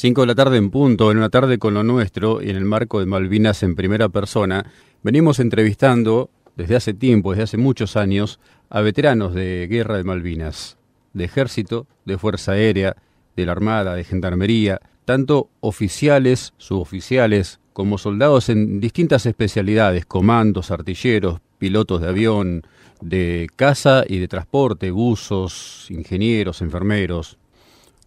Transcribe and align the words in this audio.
5 0.00 0.22
de 0.22 0.26
la 0.28 0.34
tarde 0.34 0.56
en 0.56 0.70
punto, 0.70 1.10
en 1.10 1.18
una 1.18 1.28
tarde 1.28 1.58
con 1.58 1.74
lo 1.74 1.82
nuestro 1.82 2.40
y 2.40 2.48
en 2.48 2.56
el 2.56 2.64
marco 2.64 3.00
de 3.00 3.04
Malvinas 3.04 3.62
en 3.62 3.74
primera 3.74 4.08
persona, 4.08 4.64
venimos 5.02 5.40
entrevistando 5.40 6.30
desde 6.56 6.76
hace 6.76 6.94
tiempo, 6.94 7.32
desde 7.32 7.42
hace 7.42 7.56
muchos 7.58 7.96
años, 7.96 8.40
a 8.70 8.80
veteranos 8.80 9.34
de 9.34 9.66
guerra 9.70 9.98
de 9.98 10.04
Malvinas, 10.04 10.78
de 11.12 11.24
ejército, 11.24 11.86
de 12.06 12.16
fuerza 12.16 12.52
aérea, 12.52 12.96
de 13.36 13.44
la 13.44 13.52
armada, 13.52 13.94
de 13.94 14.04
gendarmería, 14.04 14.80
tanto 15.04 15.50
oficiales, 15.60 16.54
suboficiales, 16.56 17.60
como 17.74 17.98
soldados 17.98 18.48
en 18.48 18.80
distintas 18.80 19.26
especialidades, 19.26 20.06
comandos, 20.06 20.70
artilleros, 20.70 21.40
pilotos 21.58 22.00
de 22.00 22.08
avión, 22.08 22.62
de 23.02 23.48
caza 23.54 24.04
y 24.08 24.16
de 24.16 24.28
transporte, 24.28 24.92
buzos, 24.92 25.88
ingenieros, 25.90 26.62
enfermeros, 26.62 27.36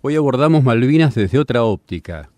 Hoy 0.06 0.18
abordamos 0.18 0.66
Malvinas 0.66 1.16
desde 1.16 1.40
otra 1.40 1.64
óptica, 1.64 2.30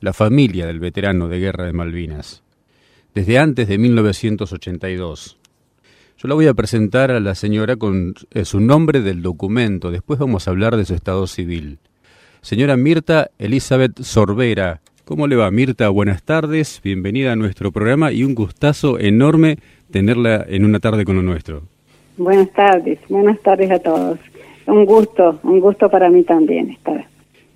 la 0.00 0.12
familia 0.12 0.66
del 0.66 0.80
veterano 0.80 1.28
de 1.28 1.38
guerra 1.38 1.66
de 1.66 1.72
Malvinas, 1.72 2.42
desde 3.14 3.38
antes 3.38 3.68
de 3.68 3.78
1982. 3.78 5.38
Yo 6.18 6.28
la 6.28 6.34
voy 6.34 6.48
a 6.48 6.54
presentar 6.54 7.12
a 7.12 7.20
la 7.20 7.36
señora 7.36 7.76
con 7.76 8.14
eh, 8.32 8.44
su 8.44 8.58
nombre 8.58 9.02
del 9.02 9.22
documento, 9.22 9.92
después 9.92 10.18
vamos 10.18 10.48
a 10.48 10.50
hablar 10.50 10.76
de 10.76 10.84
su 10.84 10.94
estado 10.94 11.28
civil. 11.28 11.78
Señora 12.40 12.76
Mirta 12.76 13.30
Elizabeth 13.38 14.02
Sorbera, 14.02 14.80
¿cómo 15.04 15.28
le 15.28 15.36
va 15.36 15.48
Mirta? 15.52 15.90
Buenas 15.90 16.24
tardes, 16.24 16.80
bienvenida 16.82 17.30
a 17.30 17.36
nuestro 17.36 17.70
programa 17.70 18.10
y 18.10 18.24
un 18.24 18.34
gustazo 18.34 18.98
enorme 18.98 19.58
tenerla 19.92 20.44
en 20.48 20.64
una 20.64 20.80
tarde 20.80 21.04
con 21.04 21.14
lo 21.14 21.22
nuestro. 21.22 21.62
Buenas 22.16 22.50
tardes, 22.50 22.98
buenas 23.08 23.40
tardes 23.42 23.70
a 23.70 23.78
todos. 23.78 24.18
Un 24.66 24.84
gusto, 24.86 25.38
un 25.44 25.60
gusto 25.60 25.88
para 25.88 26.10
mí 26.10 26.24
también 26.24 26.70
estar 26.70 27.11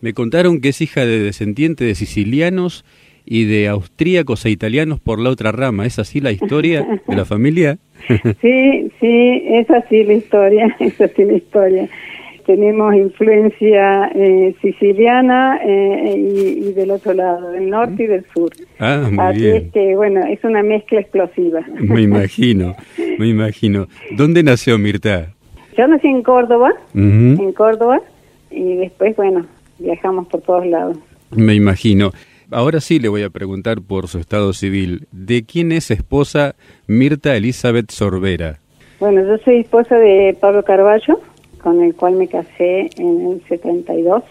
me 0.06 0.15
contaron 0.15 0.60
que 0.60 0.69
es 0.69 0.80
hija 0.80 1.05
de 1.05 1.19
descendientes 1.19 1.84
de 1.84 1.96
sicilianos 1.96 2.84
y 3.24 3.45
de 3.46 3.66
austríacos 3.66 4.46
e 4.46 4.51
italianos 4.51 5.01
por 5.01 5.19
la 5.19 5.30
otra 5.30 5.51
rama. 5.51 5.85
¿Es 5.85 5.98
así 5.98 6.21
la 6.21 6.30
historia 6.30 7.01
de 7.09 7.16
la 7.16 7.24
familia? 7.24 7.79
sí, 8.40 8.88
sí, 9.01 9.43
es 9.48 9.68
así 9.68 10.04
la 10.04 10.13
historia, 10.13 10.76
es 10.79 11.01
así 11.01 11.24
la 11.24 11.32
historia. 11.32 11.88
Tenemos 12.46 12.95
influencia 12.95 14.13
eh, 14.15 14.54
siciliana 14.63 15.59
eh, 15.66 16.15
y, 16.16 16.73
del 16.73 16.93
otro 16.93 17.13
lado, 17.13 17.51
del 17.51 17.68
norte 17.68 18.04
y 18.04 18.07
del 18.07 18.24
sur. 18.32 18.52
Ah, 18.79 19.09
muy 19.10 19.24
así 19.24 19.41
bien. 19.41 19.57
es 19.57 19.73
que, 19.73 19.96
bueno, 19.96 20.24
es 20.24 20.45
una 20.45 20.63
mezcla 20.63 21.01
explosiva. 21.01 21.63
Me 21.80 22.02
imagino, 22.02 22.76
me 23.18 23.26
imagino. 23.26 23.88
¿Dónde 24.16 24.45
nació 24.45 24.79
Mirta? 24.79 25.35
Yo 25.76 25.88
nací 25.88 26.07
en 26.07 26.23
Córdoba, 26.23 26.74
en 26.95 27.52
Córdoba, 27.54 28.01
y 28.52 28.76
después, 28.76 29.16
bueno, 29.16 29.45
viajamos 29.79 30.27
por 30.29 30.41
todos 30.43 30.66
lados. 30.66 30.96
Me 31.30 31.55
imagino. 31.55 32.13
Ahora 32.51 32.80
sí 32.80 33.01
le 33.01 33.09
voy 33.09 33.23
a 33.23 33.30
preguntar 33.30 33.80
por 33.80 34.07
su 34.07 34.19
estado 34.19 34.52
civil. 34.52 35.09
¿De 35.10 35.45
quién 35.45 35.73
es 35.73 35.91
esposa 35.91 36.55
Mirta 36.87 37.35
Elizabeth 37.37 37.91
Sorbera? 37.91 38.60
Bueno, 39.01 39.23
yo 39.27 39.37
soy 39.45 39.60
esposa 39.60 39.97
de 39.97 40.37
Pablo 40.41 40.63
Carballo, 40.63 41.21
con 41.60 41.82
el 41.82 41.95
cual 41.95 42.15
me 42.15 42.29
casé 42.29 42.88
en 42.99 43.32
el 43.32 43.43
72. 43.49 44.23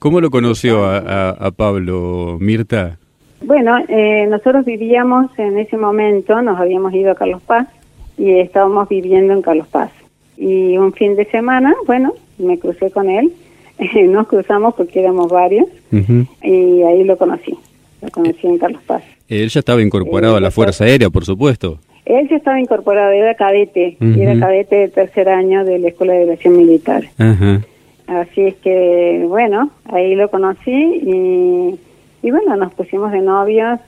¿Cómo 0.00 0.20
lo 0.20 0.30
conoció 0.30 0.84
a, 0.84 1.50
Pablo, 1.56 2.38
Mirta? 2.40 2.98
Bueno, 3.42 3.78
eh, 3.88 4.26
nosotros 4.28 4.64
vivíamos 4.64 5.30
en 5.38 5.58
ese 5.58 5.76
momento, 5.76 6.42
nos 6.42 6.58
habíamos 6.58 6.92
ido 6.92 7.12
a 7.12 7.14
Carlos 7.14 7.42
Paz 7.42 7.68
y 8.18 8.32
estábamos 8.40 8.88
viviendo 8.88 9.32
en 9.32 9.42
Carlos 9.42 9.68
Paz. 9.68 9.92
Y 10.36 10.76
un 10.76 10.92
fin 10.92 11.16
de 11.16 11.26
semana, 11.26 11.74
bueno, 11.86 12.14
me 12.38 12.58
crucé 12.58 12.90
con 12.90 13.08
él 13.08 13.32
nos 14.08 14.26
cruzamos 14.26 14.74
porque 14.74 15.00
éramos 15.00 15.30
varios 15.30 15.66
y 16.42 16.82
ahí 16.82 17.04
lo 17.04 17.16
conocí, 17.16 17.54
lo 18.02 18.10
conocí 18.10 18.46
en 18.46 18.58
Carlos 18.58 18.82
Paz. 18.86 19.02
Él 19.28 19.48
ya 19.48 19.60
estaba 19.60 19.80
incorporado 19.80 20.36
a 20.36 20.40
la 20.40 20.50
Fuerza 20.50 20.84
Aérea, 20.84 21.10
por 21.10 21.24
supuesto. 21.24 21.78
Él 22.04 22.28
ya 22.28 22.36
estaba 22.36 22.60
incorporado, 22.60 23.12
era 23.12 23.34
cadete, 23.34 23.96
era 24.00 24.38
cadete 24.38 24.76
de 24.76 24.88
tercer 24.88 25.28
año 25.28 25.64
de 25.64 25.78
la 25.78 25.88
Escuela 25.88 26.14
de 26.14 26.22
Aviación 26.22 26.56
Militar. 26.56 27.04
Así 28.06 28.40
es 28.40 28.56
que, 28.56 29.24
bueno, 29.28 29.70
ahí 29.84 30.16
lo 30.16 30.28
conocí 30.30 30.72
y, 30.72 31.78
y 32.26 32.30
bueno, 32.30 32.56
nos 32.56 32.74
pusimos 32.74 33.12
de 33.12 33.20
novios 33.20 33.78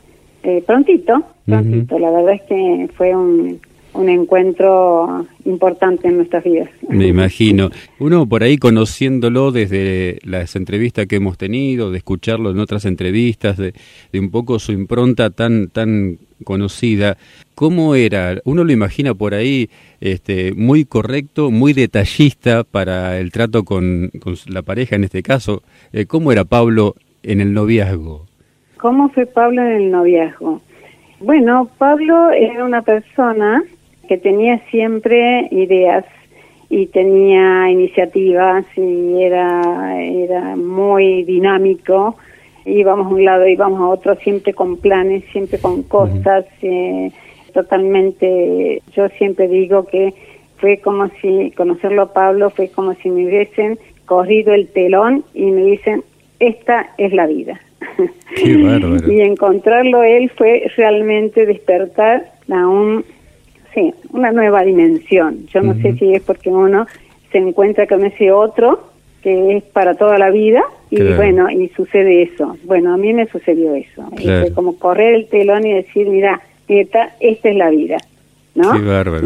eh, 0.45 0.63
prontito, 0.67 1.23
prontito. 1.47 1.99
La 1.99 2.11
verdad 2.11 2.35
es 2.35 2.43
que 2.43 2.89
fue 2.97 3.15
un, 3.15 3.61
un 3.95 4.09
encuentro 4.09 5.27
importante 5.45 6.09
en 6.09 6.17
nuestras 6.17 6.45
vidas. 6.45 6.71
Me 6.89 7.07
imagino. 7.09 7.71
Uno 7.99 8.27
por 8.27 8.43
ahí 8.43 8.57
conociéndolo 8.57 9.53
desde 9.53 10.19
las 10.25 10.57
entrevistas 10.57 11.07
que 11.07 11.17
hemos 11.17 11.37
tenido, 11.37 11.91
de 11.91 11.99
escucharlo 11.99 12.51
en 12.51 12.59
otras 12.59 12.85
entrevistas, 12.85 13.57
de, 13.57 13.75
un 14.15 14.31
poco 14.31 14.59
su 14.59 14.73
impronta 14.73 15.31
tan 15.31 15.69
tan 15.69 16.19
conocida, 16.43 17.17
¿cómo 17.55 17.95
era? 17.95 18.37
Uno 18.45 18.65
lo 18.65 18.73
imagina 18.73 19.15
por 19.15 19.35
ahí 19.35 19.71
este, 20.01 20.53
muy 20.55 20.85
correcto, 20.85 21.51
muy 21.51 21.73
detallista 21.73 22.65
para 22.65 23.19
el 23.19 23.31
trato 23.33 23.65
con, 23.65 24.11
la 24.47 24.63
pareja 24.63 24.97
en 24.97 25.05
este 25.05 25.23
caso. 25.23 25.63
Eh, 25.93 26.07
¿Cómo 26.07 26.33
era 26.33 26.45
Pablo 26.45 26.95
en 27.23 27.41
el 27.41 27.53
noviazgo? 27.53 28.27
¿Cómo 28.79 29.11
fue 29.11 29.27
Pablo 29.27 29.63
en 29.63 29.83
el 29.83 29.91
noviazgo? 29.91 30.61
Bueno, 31.21 31.71
Pablo 31.79 32.31
era 32.33 32.65
una 32.65 32.83
persona 32.83 33.63
que 34.13 34.19
tenía 34.19 34.59
siempre 34.71 35.49
ideas 35.53 36.05
y 36.69 36.85
tenía 36.89 37.71
iniciativas 37.71 38.67
y 38.77 39.23
era, 39.23 40.05
era 40.05 40.55
muy 40.55 41.25
dinámico. 41.25 42.19
Íbamos 42.67 43.07
a 43.07 43.15
un 43.15 43.25
lado, 43.25 43.49
íbamos 43.49 43.81
a 43.81 43.89
otro, 43.89 44.15
siempre 44.17 44.53
con 44.53 44.77
planes, 44.77 45.25
siempre 45.33 45.59
con 45.59 45.85
cosas, 45.85 46.45
eh, 46.61 47.11
totalmente, 47.55 48.83
yo 48.95 49.09
siempre 49.17 49.49
digo 49.49 49.87
que 49.87 50.13
fue 50.59 50.77
como 50.77 51.09
si, 51.23 51.51
conocerlo 51.57 52.03
a 52.03 52.13
Pablo 52.13 52.51
fue 52.51 52.69
como 52.69 52.93
si 52.97 53.09
me 53.09 53.25
hubiesen 53.25 53.79
corrido 54.05 54.53
el 54.53 54.69
telón 54.69 55.25
y 55.33 55.47
me 55.47 55.65
dicen, 55.65 56.05
esta 56.39 56.91
es 56.99 57.15
la 57.15 57.27
vida. 57.27 57.59
y 58.45 59.21
encontrarlo 59.23 60.03
él 60.03 60.31
fue 60.37 60.71
realmente 60.77 61.47
despertar 61.47 62.31
a 62.51 62.69
un 62.69 63.07
sí, 63.75 63.93
una 64.11 64.33
nueva 64.33 64.63
dimensión. 64.63 65.47
Yo 65.47 65.63
no 65.63 65.75
sé 65.75 65.95
si 65.95 66.15
es 66.15 66.23
porque 66.23 66.51
uno 66.51 66.87
se 67.31 67.39
encuentra 67.39 67.87
con 67.87 68.05
ese 68.05 68.33
otro 68.33 68.91
que 69.23 69.57
es 69.57 69.63
para 69.63 69.95
toda 69.95 70.19
la 70.19 70.31
vida 70.31 70.63
y 70.91 71.01
bueno, 71.15 71.51
y 71.51 71.69
sucede 71.69 72.23
eso. 72.23 72.57
Bueno, 72.65 72.93
a 72.93 72.97
mí 72.97 73.13
me 73.13 73.27
sucedió 73.27 73.75
eso. 73.75 74.05
como 74.55 74.77
correr 74.77 75.15
el 75.15 75.27
telón 75.29 75.67
y 75.67 75.73
decir, 75.73 76.09
mira, 76.09 76.41
esta, 76.69 77.15
esta 77.21 77.49
es 77.49 77.57
la 77.57 77.71
vida, 77.71 77.99
¿no? 78.55 78.73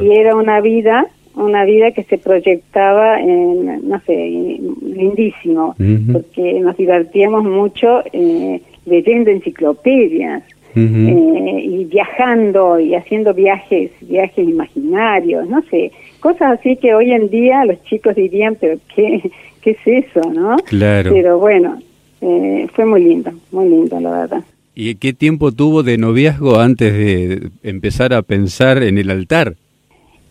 Y 0.02 0.12
era 0.12 0.36
una 0.36 0.60
vida, 0.60 1.06
una 1.34 1.64
vida 1.64 1.90
que 1.92 2.04
se 2.04 2.18
proyectaba 2.18 3.20
en, 3.20 3.88
no 3.88 4.00
sé, 4.00 4.60
lindísimo, 4.82 5.74
porque 6.12 6.60
nos 6.60 6.76
divertíamos 6.76 7.44
mucho 7.44 8.02
eh, 8.12 8.60
leyendo 8.84 9.30
enciclopedias, 9.30 10.42
eh, 10.76 11.60
y 11.62 11.84
viajando 11.84 12.78
y 12.78 12.94
haciendo 12.94 13.32
viajes, 13.32 13.90
viajes 14.02 14.46
imaginarios, 14.46 15.48
no 15.48 15.62
sé, 15.70 15.90
cosas 16.20 16.58
así 16.58 16.76
que 16.76 16.94
hoy 16.94 17.12
en 17.12 17.30
día 17.30 17.64
los 17.64 17.82
chicos 17.84 18.14
dirían, 18.14 18.56
pero 18.60 18.78
¿qué, 18.94 19.30
qué 19.62 19.70
es 19.70 20.04
eso, 20.06 20.20
no? 20.32 20.56
Claro. 20.66 21.12
Pero 21.12 21.38
bueno, 21.38 21.78
eh, 22.20 22.66
fue 22.74 22.84
muy 22.84 23.02
lindo, 23.02 23.32
muy 23.52 23.68
lindo, 23.68 23.98
la 24.00 24.10
verdad. 24.10 24.44
¿Y 24.74 24.96
qué 24.96 25.14
tiempo 25.14 25.52
tuvo 25.52 25.82
de 25.82 25.96
noviazgo 25.96 26.60
antes 26.60 26.92
de 26.92 27.48
empezar 27.62 28.12
a 28.12 28.20
pensar 28.20 28.82
en 28.82 28.98
el 28.98 29.10
altar? 29.10 29.54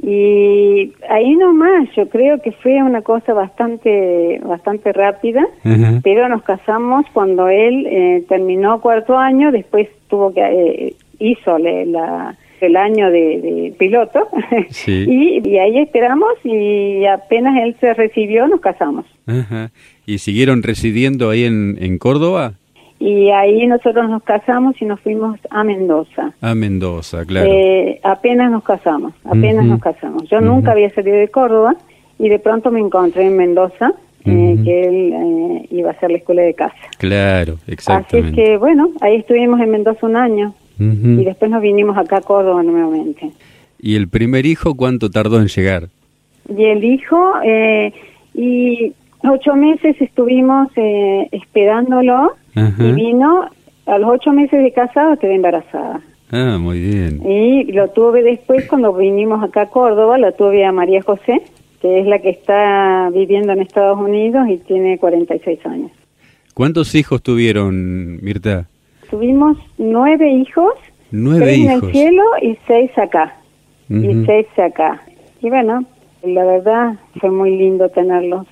Y 0.02 0.94
ahí 1.10 1.36
nomás, 1.36 1.90
yo 1.96 2.10
creo 2.10 2.42
que 2.42 2.52
fue 2.52 2.84
una 2.84 3.02
cosa 3.02 3.34
bastante 3.34 4.40
bastante 4.44 4.92
rápida, 4.94 5.48
pero 6.04 6.30
nos 6.30 6.44
casamos 6.44 7.06
cuando 7.14 7.48
él 7.48 7.88
eh, 7.88 8.24
terminó 8.28 8.82
cuarto 8.82 9.18
año, 9.18 9.52
después 9.52 9.88
tuvo 10.10 10.34
que 10.34 10.42
eh, 10.42 10.94
hizo 11.20 11.58
la, 11.58 12.36
el 12.62 12.76
año 12.76 13.10
de, 13.10 13.74
piloto 13.80 14.28
y, 14.88 15.48
y, 15.48 15.58
ahí 15.58 15.80
esperamos 15.80 16.34
y 16.44 17.06
apenas 17.06 17.58
él 17.64 17.76
se 17.80 17.94
recibió 17.94 18.48
nos 18.48 18.60
casamos. 18.60 19.06
¿Y 20.06 20.20
siguieron 20.20 20.62
residiendo 20.62 21.30
ahí 21.30 21.46
en, 21.46 21.78
en 21.80 21.98
Córdoba? 21.98 22.54
Y 23.00 23.30
ahí 23.30 23.68
nosotros 23.68 24.10
nos 24.10 24.24
casamos 24.24 24.82
y 24.82 24.86
nos 24.86 25.00
fuimos 25.02 25.38
a 25.50 25.64
Mendoza. 25.64 26.34
A 26.42 26.56
Mendoza, 26.56 27.26
claro. 27.26 27.50
Eh, 27.52 28.00
apenas 28.04 28.50
nos 28.50 28.64
casamos, 28.64 29.14
apenas 29.26 29.66
nos 29.66 29.82
casamos. 29.82 30.24
Yo 30.30 30.40
nunca 30.40 30.72
había 30.72 30.90
salido 30.92 31.18
de 31.18 31.28
Córdoba 31.28 31.76
y 32.18 32.30
de 32.30 32.40
pronto 32.40 32.72
me 32.72 32.80
encontré 32.80 33.28
en 33.28 33.36
Mendoza, 33.36 33.94
eh, 34.24 34.58
que 34.64 34.84
él 34.88 35.14
eh, 35.14 35.68
iba 35.72 35.90
a 35.90 35.92
hacer 35.92 36.10
la 36.10 36.18
escuela 36.18 36.42
de 36.44 36.54
casa. 36.54 36.76
Claro, 36.98 37.58
exactamente. 37.68 38.18
Así 38.18 38.42
es 38.42 38.48
que, 38.48 38.58
bueno, 38.58 38.90
ahí 39.02 39.18
estuvimos 39.18 39.60
en 39.60 39.72
Mendoza 39.72 40.06
un 40.06 40.16
año 40.16 40.54
y 40.78 41.24
después 41.24 41.52
nos 41.52 41.62
vinimos 41.62 41.98
acá 41.98 42.18
a 42.18 42.22
Córdoba 42.22 42.64
nuevamente. 42.64 43.32
¿Y 43.80 43.96
el 43.96 44.08
primer 44.08 44.46
hijo 44.46 44.76
cuánto 44.76 45.10
tardó 45.10 45.40
en 45.40 45.48
llegar? 45.48 45.90
Y 46.50 46.64
el 46.64 46.84
hijo, 46.84 47.34
y 48.34 48.94
ocho 49.24 49.56
meses 49.56 49.96
estuvimos 50.02 50.70
esperándolo 51.32 52.34
y 52.56 52.92
vino 52.94 53.50
a 53.86 53.98
los 53.98 54.10
ocho 54.10 54.32
meses 54.32 54.64
de 54.64 54.72
casado, 54.72 55.18
quedé 55.18 55.36
embarazada. 55.36 56.02
Ah, 56.32 56.58
muy 56.60 56.80
bien. 56.80 57.22
Y 57.26 57.72
lo 57.72 57.90
tuve 57.90 58.24
después 58.24 58.68
cuando 58.68 58.94
vinimos 58.94 59.44
acá 59.44 59.64
a 59.64 59.70
Córdoba, 59.70 60.18
la 60.18 60.32
tuve 60.32 60.66
a 60.66 60.72
María 60.72 61.02
José, 61.02 61.42
que 61.82 62.00
es 62.00 62.08
la 62.08 62.20
que 62.20 62.30
está 62.30 63.10
viviendo 63.14 63.54
en 63.54 63.62
Estados 63.62 64.00
Unidos 64.00 64.48
y 64.50 64.58
tiene 64.58 64.98
46 64.98 65.66
años. 65.66 65.92
¿Cuántos 66.54 66.96
hijos 66.96 67.22
tuvieron, 67.22 68.24
Mirta? 68.24 68.68
Tuvimos 69.10 69.58
nueve 69.78 70.32
hijos, 70.32 70.74
nueve 71.12 71.56
hijos. 71.56 71.84
en 71.84 71.88
el 71.88 71.92
cielo 71.92 72.24
y 72.42 72.58
seis 72.66 72.92
acá. 72.98 73.36
Y 73.90 74.26
seis 74.26 74.48
acá. 74.58 75.02
Y 75.42 75.50
bueno, 75.50 75.86
la 76.24 76.44
verdad 76.44 76.96
fue 77.20 77.30
muy 77.30 77.56
lindo 77.56 77.90
tenerlos 77.90 78.48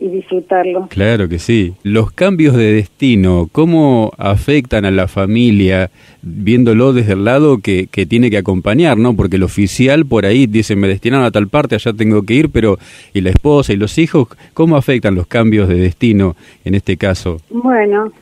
y 0.00 0.08
disfrutarlos. 0.08 0.88
Claro 0.88 1.28
que 1.28 1.38
sí. 1.38 1.74
Los 1.82 2.12
cambios 2.12 2.56
de 2.56 2.72
destino, 2.72 3.48
¿cómo 3.52 4.12
afectan 4.18 4.84
a 4.84 4.90
la 4.90 5.08
familia 5.08 5.90
viéndolo 6.22 6.92
desde 6.92 7.12
el 7.12 7.24
lado 7.24 7.58
que, 7.58 7.86
que 7.86 8.06
tiene 8.06 8.30
que 8.30 8.38
acompañar, 8.38 8.98
¿no? 8.98 9.14
Porque 9.14 9.36
el 9.36 9.42
oficial 9.42 10.06
por 10.06 10.26
ahí 10.26 10.46
dice, 10.46 10.76
me 10.76 10.88
destinaron 10.88 11.24
a 11.24 11.30
tal 11.30 11.48
parte, 11.48 11.74
allá 11.74 11.92
tengo 11.92 12.22
que 12.22 12.34
ir, 12.34 12.50
pero 12.50 12.78
¿y 13.14 13.20
la 13.20 13.30
esposa 13.30 13.72
y 13.72 13.76
los 13.76 13.98
hijos? 13.98 14.28
¿Cómo 14.54 14.76
afectan 14.76 15.14
los 15.14 15.26
cambios 15.26 15.68
de 15.68 15.76
destino 15.76 16.36
en 16.64 16.74
este 16.74 16.96
caso? 16.96 17.38
Bueno, 17.50 18.12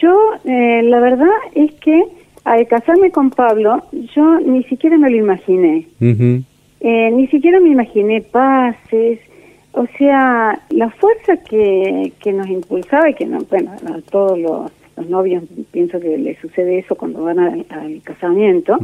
yo 0.00 0.16
eh, 0.44 0.82
la 0.84 1.00
verdad 1.00 1.28
es 1.54 1.72
que 1.74 2.02
al 2.44 2.66
casarme 2.66 3.10
con 3.10 3.30
Pablo, 3.30 3.82
yo 4.14 4.40
ni 4.40 4.62
siquiera 4.64 4.96
me 4.96 5.10
lo 5.10 5.16
imaginé. 5.16 5.86
Eh, 6.00 7.10
ni 7.12 7.26
siquiera 7.26 7.60
me 7.60 7.70
imaginé 7.70 8.22
pases, 8.22 9.18
o 9.72 9.86
sea, 9.98 10.60
la 10.70 10.90
fuerza 10.90 11.36
que, 11.36 12.12
que 12.20 12.32
nos 12.32 12.48
impulsaba 12.48 13.08
y 13.10 13.14
que, 13.14 13.26
no, 13.26 13.38
bueno, 13.50 13.72
a 13.72 14.00
todos 14.10 14.38
los, 14.38 14.70
los 14.96 15.08
novios 15.08 15.44
pienso 15.70 16.00
que 16.00 16.16
les 16.18 16.38
sucede 16.38 16.78
eso 16.80 16.94
cuando 16.96 17.22
van 17.22 17.38
al, 17.38 17.66
al 17.70 18.00
casamiento, 18.02 18.76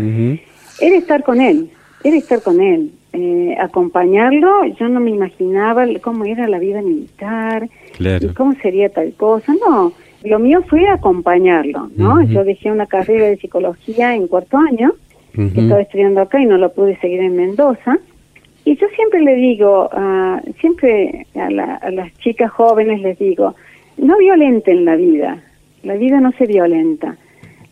era 0.80 0.96
estar 0.96 1.22
con 1.24 1.40
él, 1.40 1.70
era 2.04 2.16
estar 2.16 2.42
con 2.42 2.60
él, 2.60 2.92
eh, 3.12 3.56
acompañarlo, 3.60 4.64
yo 4.78 4.88
no 4.88 5.00
me 5.00 5.10
imaginaba 5.10 5.86
cómo 6.02 6.24
era 6.24 6.46
la 6.48 6.58
vida 6.58 6.82
militar, 6.82 7.68
Claro. 7.96 8.26
y 8.26 8.34
cómo 8.34 8.52
sería 8.62 8.88
tal 8.88 9.12
cosa, 9.14 9.52
no, 9.66 9.92
lo 10.24 10.38
mío 10.38 10.62
fue 10.68 10.86
acompañarlo, 10.88 11.90
¿no? 11.96 12.22
Yo 12.22 12.44
dejé 12.44 12.70
una 12.72 12.86
carrera 12.86 13.26
de 13.26 13.36
psicología 13.36 14.14
en 14.14 14.26
cuarto 14.26 14.56
año, 14.58 14.94
que 15.34 15.60
estaba 15.60 15.80
estudiando 15.80 16.20
acá 16.20 16.40
y 16.40 16.46
no 16.46 16.56
lo 16.58 16.72
pude 16.72 16.96
seguir 17.00 17.20
en 17.20 17.34
Mendoza. 17.36 17.98
Y 18.64 18.76
yo 18.76 18.86
siempre 18.96 19.20
le 19.22 19.34
digo, 19.36 19.88
ah, 19.92 20.40
siempre 20.60 21.26
a, 21.34 21.50
la- 21.50 21.76
a 21.76 21.90
las 21.90 22.12
chicas 22.18 22.50
jóvenes 22.50 23.00
les 23.02 23.18
digo, 23.18 23.54
no 23.98 24.16
violenten 24.18 24.84
la 24.84 24.96
vida, 24.96 25.42
la 25.82 25.94
vida 25.94 26.20
no 26.20 26.32
se 26.32 26.46
violenta, 26.46 27.16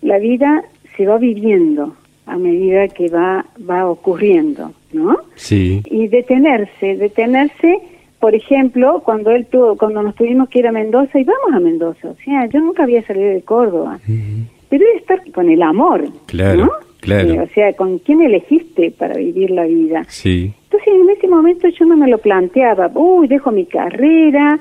la 0.02 0.18
vida 0.18 0.62
se 0.96 1.06
va 1.06 1.16
viviendo 1.18 1.94
a 2.26 2.36
medida 2.36 2.88
que 2.88 3.08
va, 3.08 3.44
va 3.68 3.88
ocurriendo, 3.88 4.72
¿no? 4.92 5.16
Sí. 5.34 5.82
Y 5.90 6.08
detenerse, 6.08 6.96
detenerse, 6.96 7.78
por 8.20 8.34
ejemplo, 8.34 9.00
cuando 9.04 9.30
él 9.30 9.46
tuvo, 9.46 9.76
cuando 9.76 10.02
nos 10.02 10.14
tuvimos 10.14 10.48
que 10.48 10.60
ir 10.60 10.66
a 10.66 10.72
Mendoza, 10.72 11.18
y 11.18 11.24
vamos 11.24 11.52
a 11.54 11.58
Mendoza, 11.60 12.10
o 12.10 12.16
sea, 12.24 12.46
yo 12.46 12.60
nunca 12.60 12.82
había 12.84 13.02
salido 13.06 13.30
de 13.30 13.42
Córdoba, 13.42 13.98
Ujú. 14.04 14.46
pero 14.68 14.84
es 14.94 15.00
estar 15.00 15.20
con 15.32 15.48
el 15.50 15.62
amor, 15.62 16.04
Claro, 16.26 16.66
¿no? 16.66 16.70
claro. 17.00 17.32
Eh, 17.34 17.40
o 17.40 17.48
sea, 17.48 17.72
con 17.72 17.98
quién 17.98 18.22
elegiste 18.22 18.92
para 18.92 19.14
vivir 19.14 19.50
la 19.50 19.64
vida. 19.64 20.04
Sí. 20.08 20.52
En 21.02 21.10
ese 21.10 21.28
momento 21.28 21.68
yo 21.68 21.84
no 21.86 21.96
me 21.96 22.08
lo 22.08 22.18
planteaba, 22.18 22.90
uy, 22.94 23.26
dejo 23.28 23.50
mi 23.50 23.66
carrera, 23.66 24.58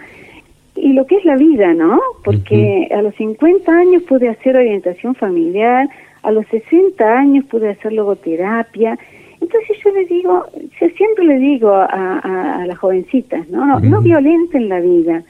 y 0.75 0.93
lo 0.93 1.05
que 1.05 1.17
es 1.17 1.25
la 1.25 1.35
vida, 1.37 1.73
¿no? 1.73 1.99
Porque 2.23 2.87
a 2.95 3.01
los 3.01 3.13
50 3.15 3.71
años 3.71 4.03
pude 4.03 4.29
hacer 4.29 4.55
orientación 4.55 5.15
familiar, 5.15 5.87
a 6.23 6.31
los 6.31 6.45
60 6.47 7.03
años 7.05 7.45
pude 7.45 7.69
hacer 7.69 7.93
logoterapia. 7.93 8.97
Entonces 9.41 9.77
yo 9.83 9.91
le 9.91 10.05
digo, 10.05 10.45
yo 10.79 10.87
siempre 10.97 11.25
le 11.25 11.37
digo 11.39 11.71
a, 11.71 11.85
a- 12.23 12.61
a 12.61 12.65
las 12.67 12.77
jovencitas, 12.77 13.47
¿no? 13.49 13.79
No, 13.79 14.01
violenten 14.01 14.69
la 14.69 14.79
vida, 14.79 15.23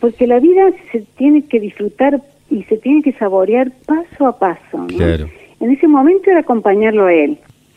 porque 0.00 0.26
la 0.26 0.38
vida 0.40 0.70
se 0.92 1.00
tiene 1.16 1.42
que 1.42 1.60
disfrutar 1.60 2.20
y 2.50 2.62
se 2.64 2.76
tiene 2.78 3.02
que 3.02 3.12
saborear 3.12 3.70
paso 3.86 4.26
a 4.26 4.38
paso, 4.38 4.78
¿no? 4.78 4.86
Claro. 4.88 5.26
En 5.60 5.70
ese 5.70 5.86
momento 5.86 6.30
era 6.30 6.40
acompañarlo 6.40 7.06
a 7.06 7.12
él, 7.14 7.36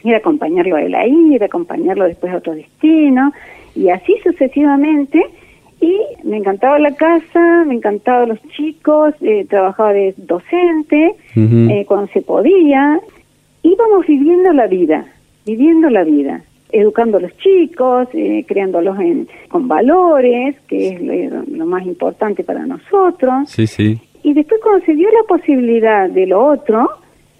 era 0.09 0.19
acompañarlo 0.19 0.75
a 0.75 0.81
él 0.81 0.95
ahí, 0.95 1.35
era 1.35 1.45
acompañarlo 1.45 2.05
después 2.05 2.33
a 2.33 2.37
otro 2.37 2.53
destino, 2.55 3.31
y 3.75 3.89
así 3.89 4.15
sucesivamente. 4.23 5.21
Y 5.79 5.97
me 6.23 6.37
encantaba 6.37 6.77
la 6.77 6.93
casa, 6.95 7.65
me 7.65 7.73
encantaban 7.75 8.29
los 8.29 8.39
chicos, 8.49 9.15
eh, 9.21 9.45
trabajaba 9.49 9.93
de 9.93 10.13
docente 10.17 11.15
eh, 11.35 11.85
cuando 11.87 12.07
se 12.13 12.21
podía. 12.21 12.99
Íbamos 13.63 14.05
viviendo 14.05 14.53
la 14.53 14.67
vida, 14.67 15.05
viviendo 15.43 15.89
la 15.89 16.03
vida, 16.03 16.43
educando 16.71 17.17
a 17.17 17.21
los 17.21 17.35
chicos, 17.37 18.07
eh, 18.13 18.45
creándolos 18.47 18.99
en, 18.99 19.27
con 19.49 19.67
valores, 19.67 20.55
que 20.67 20.89
es 20.89 21.01
lo, 21.01 21.43
lo 21.47 21.65
más 21.65 21.83
importante 21.85 22.43
para 22.43 22.65
nosotros. 22.67 23.49
Sí, 23.49 23.65
sí. 23.65 23.99
Y 24.23 24.33
después 24.33 24.61
cuando 24.61 24.85
se 24.85 24.93
dio 24.93 25.09
la 25.09 25.27
posibilidad 25.27 26.09
de 26.09 26.27
lo 26.27 26.45
otro, 26.45 26.89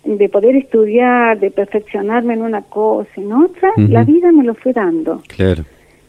de 0.04 0.30
poder 0.30 0.56
estudiar, 0.56 1.40
de 1.40 1.52
perfeccionarme 1.52 2.34
en 2.34 2.42
una 2.42 2.62
cosa, 2.64 3.10
en 3.18 3.32
otra, 3.34 3.72
la 3.78 4.04
vida 4.04 4.32
me 4.32 4.44
lo 4.44 4.56
fue 4.56 4.74
dando. 4.74 5.22
Claro. 5.28 5.64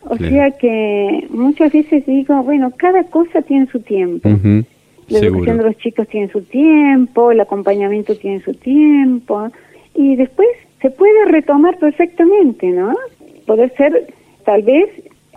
O 0.04 0.16
Claro. 0.16 0.32
sea 0.34 0.50
que 0.52 1.26
muchas 1.30 1.72
veces 1.72 2.04
digo, 2.06 2.42
bueno, 2.42 2.72
cada 2.76 3.04
cosa 3.04 3.42
tiene 3.42 3.66
su 3.66 3.80
tiempo. 3.80 4.28
La 5.08 5.18
educación 5.18 5.58
de 5.58 5.64
los 5.64 5.76
chicos 5.78 6.08
tiene 6.08 6.28
su 6.28 6.40
tiempo, 6.42 7.30
el 7.32 7.40
acompañamiento 7.40 8.16
tiene 8.16 8.40
su 8.40 8.54
tiempo, 8.54 9.48
y 9.94 10.16
después 10.16 10.48
se 10.80 10.90
puede 10.90 11.26
retomar 11.26 11.78
perfectamente, 11.78 12.68
¿no? 12.68 12.94
Poder 13.46 13.72
ser, 13.76 14.06
tal 14.44 14.62
vez, 14.62 14.88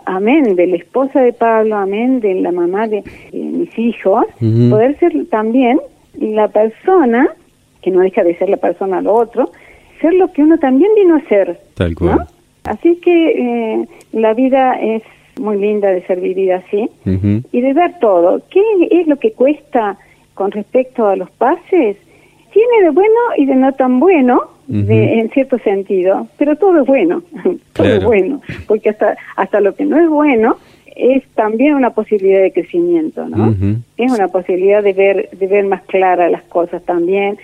amén, 0.06 0.56
de 0.56 0.66
la 0.66 0.76
esposa 0.76 1.20
de 1.20 1.32
Pablo, 1.32 1.76
amén, 1.76 2.20
de 2.20 2.34
la 2.36 2.52
mamá 2.52 2.88
de, 2.88 3.02
de 3.32 3.38
mis 3.38 3.78
hijos, 3.78 4.24
poder 4.70 4.98
ser 4.98 5.12
también 5.26 5.78
la 6.18 6.48
persona, 6.48 7.28
que 7.86 7.92
no 7.92 8.00
deja 8.00 8.24
de 8.24 8.36
ser 8.36 8.48
la 8.48 8.56
persona 8.56 9.00
lo 9.00 9.14
otro, 9.14 9.52
ser 10.00 10.12
lo 10.14 10.32
que 10.32 10.42
uno 10.42 10.58
también 10.58 10.90
vino 10.96 11.14
a 11.14 11.20
ser. 11.28 11.56
Tal 11.74 11.92
¿no? 11.92 11.96
cual. 11.96 12.26
Así 12.64 12.96
que 12.96 13.12
eh, 13.28 13.88
la 14.12 14.34
vida 14.34 14.74
es 14.82 15.02
muy 15.40 15.56
linda 15.56 15.88
de 15.92 16.02
ser 16.02 16.20
vivida 16.20 16.56
así 16.66 16.90
y 17.52 17.60
de 17.60 17.72
ver 17.74 17.92
todo. 18.00 18.42
¿Qué 18.50 18.60
es 18.90 19.06
lo 19.06 19.20
que 19.20 19.30
cuesta 19.30 19.96
con 20.34 20.50
respecto 20.50 21.06
a 21.06 21.14
los 21.14 21.30
pases? 21.30 21.96
Tiene 22.52 22.82
de 22.82 22.90
bueno 22.90 23.20
y 23.36 23.46
de 23.46 23.54
no 23.54 23.72
tan 23.74 24.00
bueno, 24.00 24.40
de- 24.66 25.20
en 25.20 25.30
cierto 25.30 25.58
sentido, 25.60 26.26
pero 26.38 26.56
todo 26.56 26.80
es 26.80 26.86
bueno, 26.88 27.22
todo 27.72 27.86
es 27.86 28.02
bueno, 28.02 28.40
porque 28.66 28.88
hasta, 28.90 29.16
hasta 29.36 29.60
lo 29.60 29.76
que 29.76 29.84
no 29.84 29.96
es 30.00 30.08
bueno 30.08 30.56
es 30.96 31.22
también 31.36 31.74
una 31.74 31.90
posibilidad 31.90 32.40
de 32.40 32.52
crecimiento, 32.52 33.28
¿no? 33.28 33.54
Es 33.98 34.10
una 34.10 34.26
posibilidad 34.28 34.82
de 34.82 34.94
ver, 34.94 35.28
de 35.30 35.46
ver 35.46 35.66
más 35.66 35.82
claras 35.82 36.32
las 36.32 36.42
cosas 36.44 36.82
también, 36.84 37.36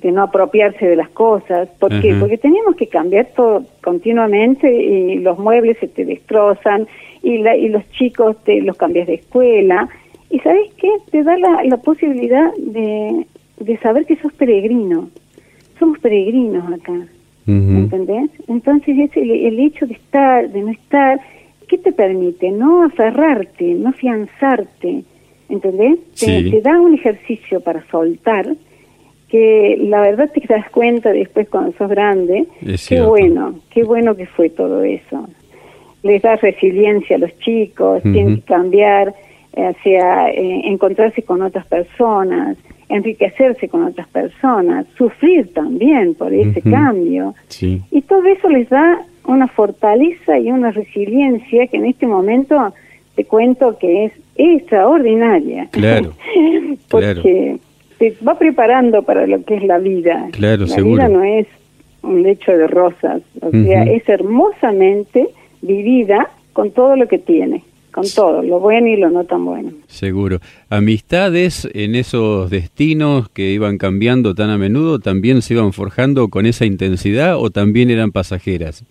de 0.00 0.12
no 0.12 0.22
apropiarse 0.22 0.86
de 0.86 0.96
las 0.96 1.08
cosas. 1.10 1.68
¿Por 1.78 2.00
qué? 2.00 2.14
Porque 2.18 2.38
tenemos 2.38 2.76
que 2.76 2.86
cambiar 2.86 3.26
todo 3.36 3.64
continuamente 3.82 4.72
y 4.72 5.18
los 5.18 5.38
muebles 5.38 5.78
se 5.78 5.88
te 5.88 6.04
destrozan 6.04 6.86
y, 7.22 7.38
la, 7.38 7.56
y 7.56 7.68
los 7.68 7.88
chicos 7.90 8.36
te 8.44 8.60
los 8.62 8.76
cambias 8.76 9.06
de 9.06 9.14
escuela. 9.14 9.88
Y 10.30 10.38
¿sabes 10.40 10.72
qué? 10.76 10.88
Te 11.10 11.22
da 11.22 11.36
la, 11.36 11.62
la 11.64 11.76
posibilidad 11.76 12.52
de, 12.56 13.26
de 13.60 13.76
saber 13.78 14.06
que 14.06 14.16
sos 14.16 14.32
peregrino. 14.32 15.10
Somos 15.78 15.98
peregrinos 15.98 16.72
acá. 16.72 16.92
Ujú. 17.46 17.52
¿entendés? 17.52 18.30
Entonces 18.46 18.96
es 18.98 19.16
el, 19.16 19.30
el 19.30 19.58
hecho 19.58 19.86
de 19.86 19.94
estar, 19.94 20.48
de 20.48 20.62
no 20.62 20.70
estar, 20.70 21.20
¿qué 21.68 21.76
te 21.78 21.92
permite? 21.92 22.50
No 22.50 22.84
aferrarte, 22.84 23.74
no 23.74 23.90
afianzarte, 23.90 25.02
¿entendés? 25.48 25.98
Te 26.18 26.60
da 26.60 26.80
un 26.80 26.94
ejercicio 26.94 27.60
para 27.60 27.84
soltar 27.90 28.46
que 29.32 29.78
la 29.80 30.02
verdad 30.02 30.30
te 30.30 30.46
das 30.46 30.68
cuenta 30.68 31.10
después 31.10 31.48
cuando 31.48 31.72
sos 31.78 31.88
grande, 31.88 32.44
qué 32.86 33.00
bueno, 33.00 33.54
qué 33.70 33.82
bueno 33.82 34.14
que 34.14 34.26
fue 34.26 34.50
todo 34.50 34.82
eso. 34.82 35.26
Les 36.02 36.20
da 36.20 36.36
resiliencia 36.36 37.16
a 37.16 37.18
los 37.18 37.38
chicos, 37.38 38.02
tienen 38.02 38.36
que 38.36 38.42
cambiar, 38.42 39.14
eh, 39.54 39.68
o 39.68 39.82
sea, 39.82 40.28
eh, 40.28 40.60
encontrarse 40.64 41.22
con 41.22 41.40
otras 41.40 41.64
personas, 41.64 42.58
enriquecerse 42.90 43.70
con 43.70 43.84
otras 43.84 44.06
personas, 44.08 44.84
sufrir 44.98 45.54
también 45.54 46.14
por 46.14 46.34
ese 46.34 46.60
cambio. 46.60 47.34
Sí. 47.48 47.80
Y 47.90 48.02
todo 48.02 48.26
eso 48.26 48.50
les 48.50 48.68
da 48.68 49.00
una 49.24 49.48
fortaleza 49.48 50.38
y 50.38 50.52
una 50.52 50.72
resiliencia 50.72 51.68
que 51.68 51.78
en 51.78 51.86
este 51.86 52.06
momento 52.06 52.74
te 53.14 53.24
cuento 53.24 53.78
que 53.78 54.04
es 54.04 54.12
extraordinaria. 54.36 55.68
Claro, 55.70 56.12
Porque 56.90 57.56
te 58.02 58.16
va 58.26 58.36
preparando 58.36 59.04
para 59.04 59.28
lo 59.28 59.44
que 59.44 59.54
es 59.54 59.62
la 59.62 59.78
vida. 59.78 60.28
Claro, 60.32 60.62
la 60.62 60.74
seguro. 60.74 60.96
vida 60.96 61.08
no 61.08 61.22
es 61.22 61.46
un 62.02 62.24
lecho 62.24 62.50
de 62.50 62.66
rosas, 62.66 63.22
o 63.40 63.50
sea, 63.52 63.84
es 63.84 64.08
hermosamente 64.08 65.28
vivida 65.60 66.28
con 66.52 66.72
todo 66.72 66.96
lo 66.96 67.06
que 67.06 67.18
tiene. 67.18 67.62
con 67.92 68.04
todo, 68.16 68.42
lo 68.42 68.58
bueno 68.58 68.88
y 68.88 68.96
lo 68.96 69.10
no 69.10 69.24
tan 69.24 69.44
bueno. 69.44 69.70
Seguro. 69.86 70.38
¿Amistades 70.70 71.68
en 71.74 71.94
esos 71.94 72.50
destinos 72.50 73.28
que 73.28 73.52
iban 73.52 73.76
cambiando 73.76 74.34
tan 74.34 74.48
a 74.50 74.56
menudo 74.56 74.98
también 74.98 75.42
se 75.42 75.54
iban 75.54 75.72
forjando 75.74 76.28
con 76.28 76.46
esa 76.46 76.64
intensidad 76.64 77.36
o 77.38 77.50
también 77.50 77.90
eran 77.90 78.10
pasajeras? 78.10 78.84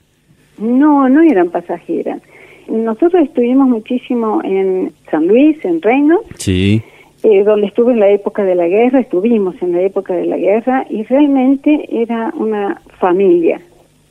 No, 0.60 1.10
no 1.10 1.24
eran 1.24 1.50
pasajeras. 1.50 2.22
Nosotros 2.70 3.24
estuvimos 3.24 3.68
muchísimo 3.68 4.40
en 4.44 4.94
San 5.10 5.28
Luis, 5.28 5.58
en 5.66 5.82
Reino, 5.82 6.20
sí. 6.36 6.82
Eh, 7.24 7.44
donde 7.44 7.68
estuve 7.68 7.94
en 7.94 8.00
la 8.00 8.10
época 8.10 8.44
de 8.44 8.56
la 8.56 8.68
guerra, 8.68 9.00
estuvimos 9.00 9.54
en 9.62 9.74
la 9.74 9.82
época 9.82 10.16
de 10.16 10.26
la 10.26 10.38
guerra 10.38 10.88
y 10.90 11.04
realmente 11.04 11.88
era 11.92 12.34
una 12.36 12.82
familia. 13.00 13.62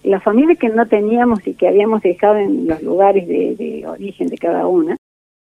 La 0.05 0.21
familia 0.21 0.55
que 0.55 0.69
no 0.69 0.87
teníamos 0.87 1.45
y 1.45 1.55
que 1.55 1.67
habíamos 1.67 2.02
dejado 2.02 2.37
en 2.37 2.69
los 2.69 2.81
lugares 2.85 3.26
de, 3.26 3.85
origen 3.85 4.29
de 4.29 4.38
cada 4.38 4.64
una. 4.69 4.97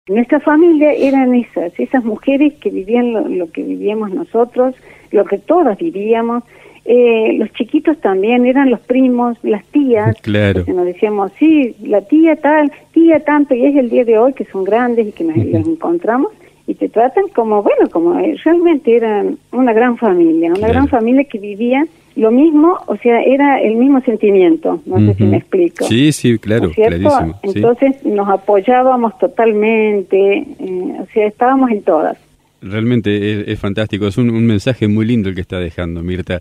Nuestra 0.10 0.42
familia 0.42 0.92
eran 0.92 1.34
esas, 1.36 1.72
esas 1.80 2.04
mujeres 2.04 2.54
que 2.56 2.70
vivían 2.70 3.38
lo, 3.38 3.50
que 3.50 3.64
vivíamos 3.64 4.12
nosotros, 4.12 4.76
lo 5.12 5.24
que 5.24 5.38
todas 5.38 5.78
vivíamos, 5.78 6.44
eh, 6.84 7.38
los 7.38 7.50
chiquitos 7.54 7.98
también 8.02 8.46
eran 8.46 8.72
los 8.72 8.82
primos, 8.82 9.38
las 9.42 9.64
tías. 9.68 10.18
Claro. 10.22 10.66
Que 10.66 10.74
nos 10.74 10.86
decíamos, 10.86 11.32
sí, 11.40 11.78
la 11.82 12.02
tía 12.02 12.36
tal, 12.36 12.74
tía 12.92 13.24
tanto, 13.24 13.56
y 13.56 13.66
es 13.66 13.76
el 13.78 13.90
día 13.90 14.04
de 14.04 14.18
hoy 14.18 14.34
que 14.34 14.44
son 14.44 14.66
grandes 14.66 15.08
y 15.08 15.12
que 15.14 15.24
nos 15.24 15.38
encontramos 15.68 16.34
y 16.66 16.76
te 16.76 16.90
tratan 16.90 17.26
como, 17.36 17.62
bueno, 17.62 17.90
como 17.92 18.18
eh, 18.20 18.38
realmente 18.44 18.96
eran 18.96 19.38
una 19.52 19.74
gran 19.74 19.98
familia, 19.98 20.54
una 20.56 20.68
gran 20.68 20.88
familia 20.88 21.26
que 21.26 21.40
vivía 21.40 21.86
lo 22.16 22.32
mismo, 22.32 22.78
o 22.86 22.96
sea, 22.98 23.22
era 23.24 23.60
el 23.60 23.76
mismo 23.76 24.00
sentimiento, 24.02 24.82
no 24.86 25.00
sé 25.00 25.16
si 25.16 25.24
me 25.24 25.38
explico. 25.38 25.86
Sí, 25.86 26.12
sí, 26.12 26.38
claro, 26.38 26.70
clarísimo. 26.70 27.40
Entonces 27.42 28.06
nos 28.06 28.30
apoyábamos 28.30 29.18
totalmente, 29.18 30.38
eh, 30.38 30.96
o 31.00 31.06
sea, 31.12 31.28
estábamos 31.28 31.72
en 31.72 31.82
todas. 31.82 32.18
Realmente 32.62 33.52
es, 33.52 33.60
fantástico, 33.60 34.08
es 34.08 34.18
un, 34.18 34.30
un, 34.30 34.46
mensaje 34.46 34.88
muy 34.88 35.06
lindo 35.06 35.28
el 35.28 35.36
que 35.36 35.42
está 35.42 35.60
dejando, 35.60 36.02
Mirta. 36.02 36.40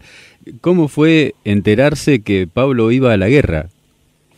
¿Cómo 0.61 0.87
fue 0.87 1.35
enterarse 1.45 2.23
que 2.23 2.47
Pablo 2.47 2.93
iba 2.93 3.12
a 3.12 3.17
la 3.17 3.29
guerra? 3.29 3.67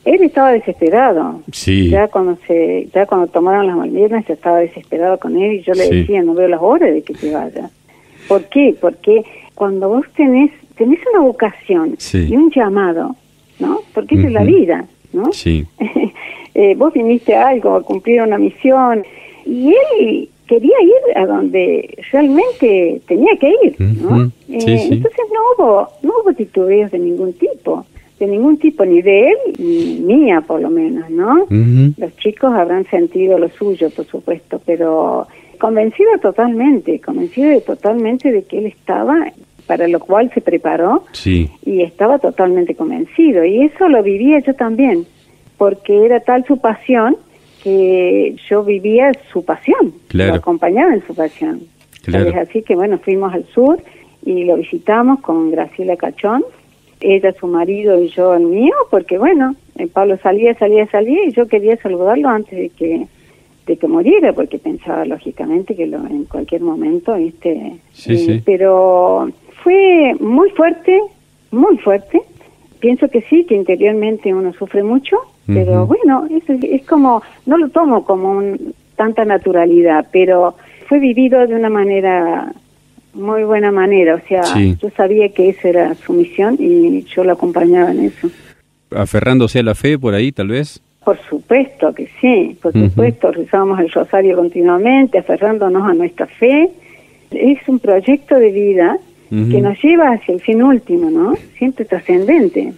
Él 0.05 0.23
estaba 0.23 0.53
desesperado. 0.53 1.41
Sí. 1.53 1.89
Ya 1.89 2.09
cuando 2.09 2.37
se, 2.47 2.89
ya 2.95 3.07
cuando 3.07 3.27
tomaron 3.29 3.67
las 3.67 3.77
Malvinas, 3.77 4.27
yo 4.27 4.35
estaba 4.35 4.59
desesperado 4.59 5.19
con 5.19 5.37
él 5.41 5.55
y 5.55 5.63
yo 5.63 5.73
le 5.73 5.89
decía, 5.89 6.23
no 6.23 6.35
veo 6.35 6.49
las 6.49 6.61
horas 6.61 6.93
de 6.93 7.03
que 7.03 7.15
te 7.15 7.33
vaya. 7.33 7.71
¿Por 8.29 8.45
qué? 8.45 8.75
Porque 8.81 9.25
cuando 9.55 9.89
vos 9.89 10.05
tenés, 10.17 10.51
tenés 10.77 11.01
una 11.13 11.21
vocación 11.21 11.97
y 12.13 12.37
un 12.37 12.51
llamado, 12.51 13.17
¿no? 13.59 13.81
Porque 13.95 14.17
esa 14.17 14.27
es 14.27 14.33
la 14.33 14.45
vida, 14.45 14.87
¿no? 15.13 15.33
Sí. 15.33 15.67
eh, 16.55 16.75
vos 16.77 16.93
viniste 16.93 17.35
a 17.35 17.49
algo, 17.49 17.77
a 17.77 17.83
cumplir 17.83 18.21
una 18.23 18.39
misión 18.39 19.05
y 19.47 19.69
él 19.69 20.29
quería 20.47 20.77
ir 20.83 21.17
a 21.17 21.27
donde 21.27 21.97
realmente 22.13 23.01
tenía 23.07 23.37
que 23.41 23.55
ir, 23.65 23.77
¿no? 23.79 24.25
Eh, 24.51 24.89
entonces 24.91 25.25
no 25.33 25.65
hubo, 25.65 25.89
no 26.03 26.13
hubo 26.23 26.33
titubeos 26.35 26.91
de 26.91 26.99
ningún 26.99 27.33
tipo 27.33 27.87
de 28.19 28.27
ningún 28.27 28.59
tipo, 28.59 28.85
ni 28.85 29.03
de 29.03 29.31
él 29.31 29.37
ni 29.59 30.01
mía 30.01 30.41
por 30.41 30.61
lo 30.61 30.71
menos, 30.71 31.11
¿no? 31.11 31.47
Los 31.97 32.17
chicos 32.19 32.53
habrán 32.53 32.87
sentido 32.87 33.39
lo 33.39 33.49
suyo, 33.49 33.91
por 33.91 34.07
supuesto, 34.07 34.61
pero 34.65 35.27
convencido 35.59 36.11
totalmente, 36.21 37.01
convencido 37.01 37.61
totalmente 37.61 38.31
de 38.31 38.45
que 38.45 38.59
él 38.59 38.67
estaba 38.67 39.33
para 39.67 39.89
lo 39.89 40.01
cual 40.01 40.31
se 40.35 40.41
preparó 40.41 41.05
sí. 41.13 41.51
y 41.65 41.83
estaba 41.83 42.19
totalmente 42.19 42.75
convencido 42.75 43.45
y 43.45 43.63
eso 43.63 43.89
lo 43.89 44.03
vivía 44.03 44.41
yo 44.41 44.55
también 44.55 45.07
porque 45.57 46.05
era 46.05 46.21
tal 46.21 46.45
su 46.45 46.59
pasión 46.59 47.17
que 47.63 48.37
yo 48.51 48.63
vivía 48.63 49.13
su 49.33 49.45
pasión 49.45 49.95
lo 50.11 50.35
acompañaba 50.35 50.93
en 50.93 51.07
su 51.07 51.15
pasión 51.15 51.63
claro. 52.03 52.39
así 52.41 52.63
que 52.63 52.75
bueno 52.75 52.99
fuimos 52.99 53.33
al 53.33 53.47
sur 53.47 53.83
y 54.27 54.45
lo 54.45 54.57
visitamos 54.57 55.21
con 55.21 55.51
Graciela 55.51 55.97
Cachón 55.97 56.45
ella 57.05 57.33
su 57.33 57.47
marido 57.47 58.01
y 58.01 58.09
yo 58.09 58.35
el 58.35 58.47
mío, 58.47 58.75
porque 58.91 59.19
bueno, 59.19 59.55
eh, 59.77 59.87
Pablo 59.87 60.17
salía, 60.23 60.55
salía, 60.55 60.87
salía 60.87 61.25
y 61.25 61.33
yo 61.33 61.47
quería 61.47 61.77
saludarlo 61.77 62.29
antes 62.29 62.59
de 62.59 62.69
que 62.71 63.07
de 63.67 63.77
que 63.79 63.89
muriera, 63.89 64.33
porque 64.33 64.59
pensaba 64.59 65.05
lógicamente 65.07 65.75
que 65.75 65.87
lo, 65.87 65.99
en 66.07 66.25
cualquier 66.25 66.61
momento, 66.61 67.15
este, 67.15 67.77
sí, 67.93 68.43
pero 68.45 69.31
fue 69.63 70.15
muy 70.21 70.51
fuerte, 70.51 71.01
muy 71.51 71.79
fuerte. 71.79 72.21
Pienso 72.81 73.09
que 73.09 73.23
sí, 73.23 73.45
que 73.45 73.55
interiormente 73.55 74.35
uno 74.35 74.53
sufre 74.53 74.83
mucho, 74.83 75.17
pero 75.47 75.87
bueno, 75.87 76.27
es, 76.31 76.43
es 76.63 76.87
como, 76.87 77.23
no 77.47 77.57
lo 77.57 77.71
tomo 77.71 78.05
como 78.05 78.33
un, 78.33 78.75
tanta 78.97 79.25
naturalidad, 79.25 80.07
pero 80.13 80.55
fue 80.87 80.99
vivido 80.99 81.47
de 81.47 81.55
una 81.55 81.71
manera 81.71 82.53
muy 83.15 83.45
buena 83.45 83.71
manera, 83.71 84.17
o 84.17 84.21
sea, 84.29 84.43
yo 84.57 84.91
sabía 84.97 85.29
que 85.31 85.49
esa 85.51 85.69
era 85.69 85.95
su 85.95 86.13
misión 86.13 86.57
y 86.59 87.03
yo 87.05 87.25
lo 87.25 87.33
acompañaba 87.33 87.91
en 87.93 88.07
eso. 88.07 88.31
¿Aferrándose 88.91 89.61
a 89.61 89.63
la 89.63 89.75
fe 89.75 89.99
por 89.99 90.15
ahí, 90.15 90.33
tal 90.33 90.49
vez? 90.49 90.81
Por 91.05 91.19
supuesto 91.29 91.95
que 91.95 92.09
sí, 92.21 92.57
por 92.63 92.73
supuesto, 92.73 93.31
rezábamos 93.31 93.79
el 93.81 93.91
rosario 93.91 94.37
continuamente, 94.37 95.19
aferrándonos 95.19 95.87
a 95.89 95.95
nuestra 95.95 96.27
fe. 96.27 96.71
Es 97.31 97.59
un 97.67 97.79
proyecto 97.79 98.37
de 98.37 98.51
vida 98.51 98.99
que 99.31 99.61
nos 99.61 99.83
lleva 99.83 100.13
hacia 100.13 100.35
el 100.35 100.41
fin 100.41 100.63
último, 100.63 101.11
¿no? 101.11 101.35
Siempre 101.59 101.85
trascendente, 101.85 102.73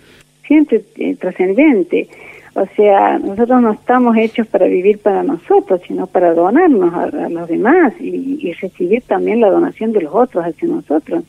siempre 0.46 0.82
eh, 0.96 1.14
trascendente. 1.16 2.08
O 2.56 2.66
sea, 2.74 3.18
nosotros 3.18 3.60
no 3.60 3.72
estamos 3.72 4.16
hechos 4.16 4.46
para 4.46 4.66
vivir 4.66 4.98
para 4.98 5.22
nosotros, 5.22 5.78
sino 5.86 6.06
para 6.06 6.32
donarnos 6.32 6.94
a, 6.94 7.28
los 7.28 7.46
demás 7.48 7.92
y, 8.00 8.50
recibir 8.54 9.02
también 9.02 9.42
la 9.42 9.50
donación 9.50 9.92
de 9.92 10.00
los 10.00 10.14
otros 10.14 10.42
hacia 10.42 10.66
nosotros. 10.66 11.22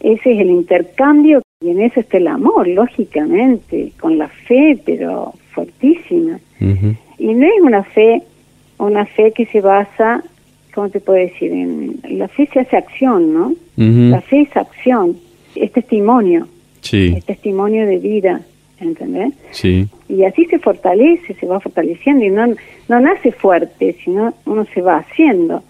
Ese 0.00 0.32
es 0.32 0.40
el 0.40 0.50
intercambio 0.50 1.42
y 1.60 1.70
en 1.70 1.80
eso 1.80 2.00
está 2.00 2.16
el 2.16 2.26
amor, 2.26 2.66
lógicamente, 2.66 3.92
con 4.00 4.18
la 4.18 4.26
fe, 4.26 4.76
pero 4.84 5.32
fuertísima. 5.52 6.40
Y 6.58 7.34
no 7.34 7.46
es 7.46 7.62
una 7.62 7.84
fe, 7.84 8.22
una 8.78 9.06
fe 9.06 9.30
que 9.30 9.46
se 9.46 9.60
basa, 9.60 10.24
¿cómo 10.74 10.88
te 10.88 10.98
puedo 10.98 11.20
decir? 11.20 11.52
En, 11.52 12.00
la 12.18 12.26
fe 12.26 12.48
se 12.52 12.58
hace 12.58 12.76
acción, 12.76 13.32
¿no? 13.32 13.54
La 13.76 14.20
fe 14.20 14.40
es 14.40 14.56
acción, 14.56 15.16
es 15.54 15.70
testimonio, 15.70 16.48
sí. 16.80 17.14
es 17.16 17.24
testimonio 17.26 17.86
de 17.86 17.98
vida 17.98 18.40
¿entendés? 18.82 19.32
Sí. 19.50 19.88
Y 20.08 20.24
así 20.24 20.44
se 20.46 20.58
fortalece, 20.58 21.34
se 21.34 21.46
va 21.46 21.60
fortaleciendo 21.60 22.24
y 22.24 22.30
no, 22.30 22.46
no 22.88 23.00
nace 23.00 23.32
fuerte, 23.32 23.96
sino 24.04 24.34
uno 24.46 24.66
se 24.74 24.82
va 24.82 24.98
haciendo, 24.98 25.62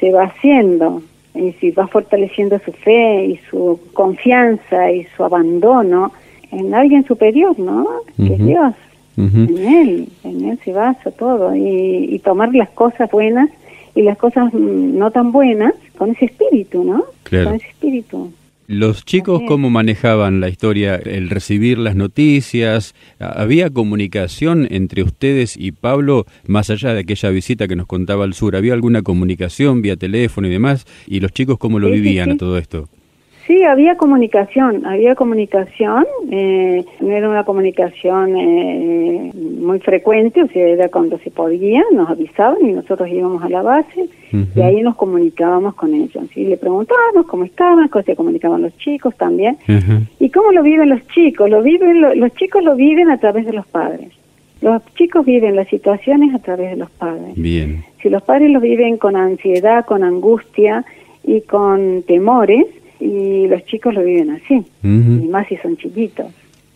se 0.00 0.12
va 0.12 0.24
haciendo 0.24 1.02
y 1.34 1.52
si 1.52 1.70
va 1.70 1.86
fortaleciendo 1.86 2.58
su 2.64 2.72
fe 2.72 3.26
y 3.26 3.40
su 3.50 3.80
confianza 3.92 4.90
y 4.90 5.06
su 5.16 5.24
abandono 5.24 6.12
en 6.50 6.74
alguien 6.74 7.04
superior, 7.04 7.58
¿no? 7.58 7.86
Que 8.16 8.34
es 8.34 8.38
Dios. 8.38 8.74
En 9.18 9.58
Él, 9.58 10.08
en 10.24 10.44
Él 10.50 10.58
se 10.62 10.72
basa 10.72 11.10
todo 11.10 11.56
y, 11.56 12.14
y 12.14 12.18
tomar 12.18 12.54
las 12.54 12.68
cosas 12.70 13.10
buenas 13.10 13.48
y 13.94 14.02
las 14.02 14.18
cosas 14.18 14.52
mm, 14.52 14.98
no 14.98 15.10
tan 15.10 15.32
buenas 15.32 15.72
con 15.96 16.10
ese 16.10 16.26
espíritu, 16.26 16.84
¿no? 16.84 17.04
Claro. 17.24 17.46
Con 17.46 17.54
ese 17.56 17.68
espíritu. 17.68 18.30
¿Los 18.68 19.04
chicos 19.04 19.42
cómo 19.46 19.70
manejaban 19.70 20.40
la 20.40 20.48
historia, 20.48 20.96
el 20.96 21.30
recibir 21.30 21.78
las 21.78 21.94
noticias? 21.94 22.96
¿Había 23.20 23.70
comunicación 23.70 24.66
entre 24.68 25.04
ustedes 25.04 25.56
y 25.56 25.70
Pablo, 25.70 26.26
más 26.48 26.68
allá 26.70 26.92
de 26.92 27.00
aquella 27.00 27.30
visita 27.30 27.68
que 27.68 27.76
nos 27.76 27.86
contaba 27.86 28.24
al 28.24 28.34
sur? 28.34 28.56
¿Había 28.56 28.72
alguna 28.72 29.02
comunicación 29.02 29.82
vía 29.82 29.96
teléfono 29.96 30.48
y 30.48 30.50
demás? 30.50 30.84
¿Y 31.06 31.20
los 31.20 31.30
chicos 31.30 31.58
cómo 31.58 31.78
lo 31.78 31.90
vivían 31.90 32.32
a 32.32 32.36
todo 32.36 32.58
esto? 32.58 32.88
Sí, 33.46 33.62
había 33.62 33.96
comunicación, 33.96 34.84
había 34.86 35.14
comunicación, 35.14 36.04
eh, 36.32 36.84
no 36.98 37.10
era 37.10 37.28
una 37.28 37.44
comunicación 37.44 38.36
eh, 38.36 39.30
muy 39.34 39.78
frecuente, 39.78 40.42
o 40.42 40.48
sea, 40.48 40.66
era 40.66 40.88
cuando 40.88 41.16
se 41.18 41.30
podía, 41.30 41.84
nos 41.92 42.10
avisaban 42.10 42.58
y 42.62 42.72
nosotros 42.72 43.08
íbamos 43.08 43.44
a 43.44 43.48
la 43.48 43.62
base 43.62 44.08
y 44.32 44.60
ahí 44.60 44.82
nos 44.82 44.96
comunicábamos 44.96 45.74
con 45.76 45.94
ellos. 45.94 46.24
Y 46.34 46.46
le 46.46 46.56
preguntábamos 46.56 47.26
cómo 47.26 47.44
estaban, 47.44 47.88
cómo 47.88 48.02
se 48.02 48.16
comunicaban 48.16 48.62
los 48.62 48.76
chicos 48.78 49.14
también. 49.16 49.56
¿Y 50.18 50.28
cómo 50.30 50.50
lo 50.50 50.64
viven 50.64 50.88
los 50.88 51.06
chicos? 51.08 51.48
Lo 51.48 51.62
viven, 51.62 52.00
los 52.00 52.34
chicos 52.34 52.64
lo 52.64 52.74
viven 52.74 53.10
a 53.10 53.18
través 53.18 53.46
de 53.46 53.52
los 53.52 53.66
padres. 53.66 54.10
Los 54.60 54.82
chicos 54.96 55.24
viven 55.24 55.54
las 55.54 55.68
situaciones 55.68 56.34
a 56.34 56.40
través 56.40 56.70
de 56.70 56.76
los 56.76 56.90
padres. 56.90 57.34
Bien. 57.36 57.84
Si 58.02 58.08
los 58.08 58.22
padres 58.22 58.50
lo 58.50 58.60
viven 58.60 58.96
con 58.96 59.14
ansiedad, 59.14 59.84
con 59.84 60.02
angustia 60.02 60.84
y 61.22 61.42
con 61.42 62.02
temores, 62.02 62.66
y 63.00 63.46
los 63.46 63.64
chicos 63.64 63.94
lo 63.94 64.02
viven 64.02 64.30
así, 64.30 64.64
y 64.82 65.28
más 65.28 65.46
si 65.48 65.56
son 65.56 65.76
chiquitos, 65.76 66.26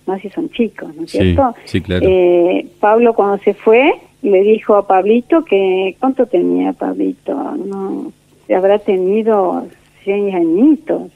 más 0.07 0.21
si 0.21 0.29
son 0.31 0.51
chicos, 0.51 0.95
¿no 0.95 1.05
es 1.05 1.11
cierto? 1.11 1.55
Sí, 1.65 1.81
claro. 1.81 2.07
Eh, 2.09 2.67
Pablo 2.79 3.15
cuando 3.15 3.39
se 3.39 3.55
fue 3.55 3.95
le 4.23 4.43
dijo 4.43 4.77
a 4.77 4.87
Pablito 4.87 5.45
que, 5.45 5.97
¿cuánto 5.99 6.27
tenía 6.27 6.73
Pablito? 6.73 7.33
No, 7.35 8.13
habrá 8.55 8.79
tenido 8.79 9.67
100 10.05 10.35
añitos, 10.35 11.11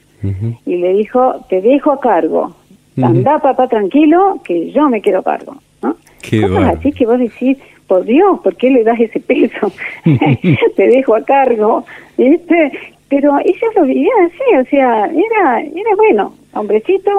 y 0.65 0.77
le 0.77 0.93
dijo, 0.93 1.45
te 1.49 1.61
dejo 1.61 1.91
a 1.91 1.99
cargo, 1.99 2.55
anda 2.99 3.39
papá 3.39 3.67
tranquilo, 3.67 4.41
que 4.43 4.71
yo 4.71 4.89
me 4.89 5.01
quiero 5.01 5.21
cargo, 5.21 5.57
¿no? 5.83 5.97
Qué 6.21 6.41
Cosas 6.41 6.77
así 6.77 6.91
que 6.91 7.05
vos 7.05 7.19
decís, 7.19 7.57
por 7.87 8.05
Dios, 8.05 8.39
¿por 8.39 8.55
qué 8.55 8.71
le 8.71 8.83
das 8.83 8.99
ese 8.99 9.19
peso? 9.19 9.71
Te 10.75 10.87
dejo 10.87 11.15
a 11.15 11.23
cargo, 11.23 11.85
¿viste? 12.17 12.71
Pero 13.09 13.37
ella 13.43 13.67
lo 13.75 13.83
vivía 13.83 14.11
así, 14.25 14.57
o 14.59 14.65
sea, 14.69 15.05
era, 15.05 15.61
era 15.61 15.95
bueno, 15.95 16.35
hombrecito 16.53 17.11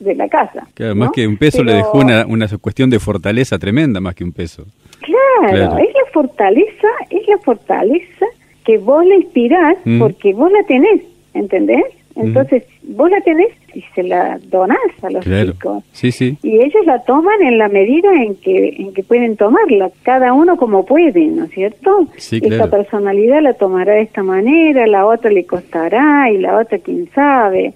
de 0.00 0.14
la 0.14 0.28
casa. 0.28 0.66
Claro, 0.74 0.94
más 0.94 1.10
que 1.12 1.26
un 1.26 1.36
peso 1.36 1.62
le 1.62 1.74
dejó 1.74 1.98
una, 1.98 2.26
una 2.26 2.48
cuestión 2.58 2.90
de 2.90 2.98
fortaleza 2.98 3.58
tremenda, 3.58 4.00
más 4.00 4.14
que 4.14 4.24
un 4.24 4.32
peso. 4.32 4.64
Claro, 5.00 5.78
es 5.78 5.92
la 5.94 6.10
fortaleza, 6.12 6.88
es 7.10 7.28
la 7.28 7.38
fortaleza 7.38 8.26
que 8.64 8.78
vos 8.78 9.04
le 9.04 9.16
inspirás 9.16 9.76
mm. 9.84 9.98
porque 9.98 10.32
vos 10.32 10.50
la 10.50 10.62
tenés, 10.64 11.02
¿entendés? 11.34 11.84
Entonces, 12.16 12.64
vos 12.82 13.10
la 13.10 13.20
tenés 13.22 13.50
y 13.74 13.82
se 13.94 14.04
la 14.04 14.38
donás 14.48 14.78
a 15.02 15.10
los 15.10 15.24
chicos. 15.24 15.82
Sí, 15.92 16.12
sí. 16.12 16.38
Y 16.42 16.60
ellos 16.60 16.86
la 16.86 17.02
toman 17.02 17.42
en 17.42 17.58
la 17.58 17.68
medida 17.68 18.12
en 18.22 18.36
que 18.36 18.76
en 18.78 18.94
que 18.94 19.02
pueden 19.02 19.36
tomarla, 19.36 19.90
cada 20.02 20.32
uno 20.32 20.56
como 20.56 20.84
puede, 20.86 21.26
¿no 21.26 21.44
es 21.44 21.50
cierto? 21.50 22.06
Sí, 22.16 22.40
Esta 22.42 22.70
personalidad 22.70 23.42
la 23.42 23.54
tomará 23.54 23.94
de 23.94 24.02
esta 24.02 24.22
manera, 24.22 24.86
la 24.86 25.06
otra 25.06 25.30
le 25.30 25.44
costará 25.44 26.30
y 26.30 26.38
la 26.38 26.58
otra 26.58 26.78
quién 26.78 27.08
sabe. 27.14 27.74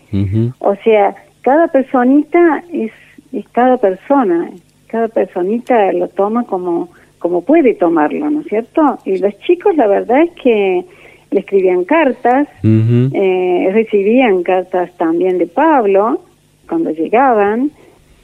O 0.61 0.75
sea, 0.85 1.17
cada 1.43 1.69
personita 1.69 2.63
es, 2.73 2.93
es 3.33 3.49
cada 3.49 3.77
persona, 3.77 4.51
cada 4.87 5.09
personita 5.09 5.93
lo 5.93 6.09
toma 6.09 6.45
como 6.45 6.91
como 7.19 7.43
puede 7.43 7.75
tomarlo, 7.75 8.31
¿no 8.31 8.41
es 8.41 8.47
cierto? 8.47 8.99
Y 9.05 9.19
los 9.19 9.37
chicos, 9.41 9.77
la 9.77 9.87
verdad 9.87 10.23
es 10.23 10.31
que 10.41 10.85
le 11.31 11.41
escribían 11.41 11.85
cartas, 11.85 12.49
eh, 12.63 13.71
recibían 13.73 14.43
cartas 14.43 14.97
también 14.97 15.39
de 15.39 15.47
Pablo 15.47 16.23
cuando 16.69 16.91
llegaban, 16.91 17.71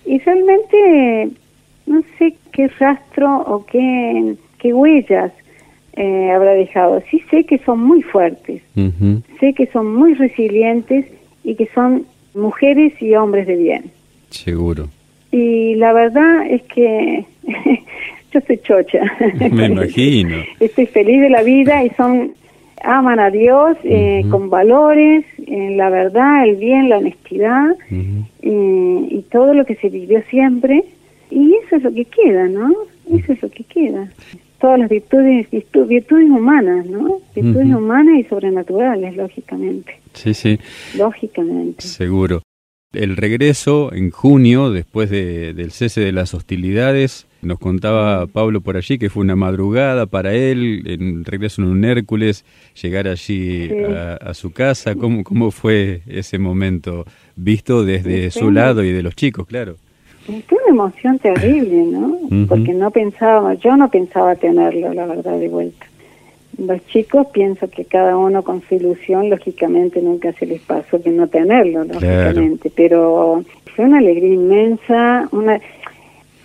y 0.07 0.19
realmente 0.19 1.31
no 1.87 2.03
sé 2.19 2.35
qué 2.53 2.69
rastro 2.79 3.43
o 3.43 3.65
qué, 3.67 4.35
qué 4.59 4.73
huellas 4.73 5.33
eh, 5.95 6.31
habrá 6.31 6.53
dejado. 6.53 7.03
Sí 7.11 7.23
sé 7.31 7.45
que 7.45 7.59
son 7.59 7.81
muy 7.81 8.03
fuertes, 8.03 8.63
sé 9.41 9.53
que 9.55 9.67
son 9.67 9.95
muy 9.95 10.15
resilientes 10.15 11.07
y 11.43 11.55
que 11.55 11.69
son 11.75 12.07
mujeres 12.35 13.01
y 13.01 13.15
hombres 13.15 13.47
de 13.47 13.57
bien. 13.57 13.85
Seguro. 14.31 14.89
Y 15.31 15.75
la 15.77 15.93
verdad 15.93 16.47
es 16.49 16.63
que 16.63 17.25
yo 18.33 18.41
soy 18.47 18.59
chocha. 18.59 19.01
Me 19.51 19.67
imagino. 19.67 20.37
Estoy 20.61 20.87
feliz 20.87 21.21
de 21.21 21.31
la 21.31 21.43
vida 21.43 21.85
y 21.85 21.91
son 21.91 22.33
aman 22.85 23.19
a 23.19 23.31
Dios 23.31 23.77
eh, 23.83 24.25
con 24.31 24.51
valores, 24.51 25.25
en 25.47 25.77
la 25.77 25.91
verdad, 25.91 26.45
el 26.45 26.57
bien, 26.57 26.89
la 26.89 26.99
honestidad 26.99 27.77
y 28.43 29.23
todo 29.31 29.55
lo 29.55 29.65
que 29.65 29.77
se 29.77 29.89
vivió 29.89 30.23
siempre. 30.31 30.85
Y 31.31 31.55
eso 31.65 31.77
es 31.77 31.83
lo 31.83 31.93
que 31.93 32.05
queda, 32.05 32.47
¿no? 32.47 32.73
Eso 33.13 33.33
es 33.33 33.43
lo 33.43 33.51
que 33.51 33.65
queda. 33.65 34.09
Todas 34.61 34.79
las 34.79 34.89
virtudes, 34.89 35.49
virtudes 35.51 36.31
humanas, 36.31 36.87
¿no? 36.87 37.21
Virtudes 37.35 37.75
humanas 37.75 38.19
y 38.19 38.25
sobrenaturales, 38.25 39.17
lógicamente. 39.17 39.99
Sí, 40.13 40.33
sí. 40.35 40.59
Lógicamente. 40.97 41.83
Seguro. 41.83 42.43
El 42.93 43.17
regreso 43.17 43.93
en 43.93 44.11
junio, 44.11 44.71
después 44.71 45.11
del 45.11 45.71
cese 45.73 46.01
de 46.01 46.13
las 46.13 46.33
hostilidades, 46.35 47.27
nos 47.45 47.59
contaba 47.59 48.27
Pablo 48.27 48.61
por 48.61 48.77
allí 48.77 48.99
que 48.99 49.11
fue 49.11 49.23
una 49.23 49.37
madrugada 49.37 50.07
para 50.07 50.35
él, 50.35 50.83
en 50.87 51.25
regreso 51.25 51.63
en 51.63 51.69
un 51.69 51.85
Hércules, 51.85 52.45
llegar 52.81 53.09
allí 53.09 53.71
a, 54.21 54.35
su 54.35 54.53
casa. 54.53 54.95
¿Cómo, 54.95 55.25
¿Cómo 55.25 55.51
fue 55.51 56.03
ese 56.07 56.39
momento 56.39 57.05
visto 57.37 57.85
desde 57.85 58.31
su 58.31 58.51
lado 58.51 58.83
y 58.85 58.93
de 58.93 59.03
los 59.03 59.15
chicos, 59.15 59.47
claro? 59.47 59.77
Fue 60.25 60.59
una 60.65 60.69
emoción 60.71 61.19
terrible, 61.19 61.85
¿no? 61.85 62.19
Porque 62.49 62.73
no 62.73 62.91
pensaba, 62.91 63.55
yo 63.55 63.77
no 63.77 63.91
pensaba 63.91 64.35
tenerlo, 64.37 64.95
la 64.95 65.07
verdad, 65.07 65.39
de 65.39 65.49
vuelta. 65.49 65.87
Los 66.57 66.87
chicos 66.87 67.27
pienso 67.33 67.69
que 67.69 67.85
cada 67.85 68.17
uno 68.17 68.43
con 68.43 68.63
su 68.63 68.77
ilusión, 68.77 69.29
lógicamente 69.29 70.01
nunca 70.01 70.33
se 70.33 70.47
les 70.47 70.63
pasó 70.63 71.03
que 71.03 71.11
no 71.11 71.27
tenerlo, 71.27 71.85
lógicamente, 71.85 72.71
pero 72.75 73.45
fue 73.75 73.85
una 73.85 73.99
alegría 73.99 74.33
inmensa, 74.33 75.29
una 75.33 75.61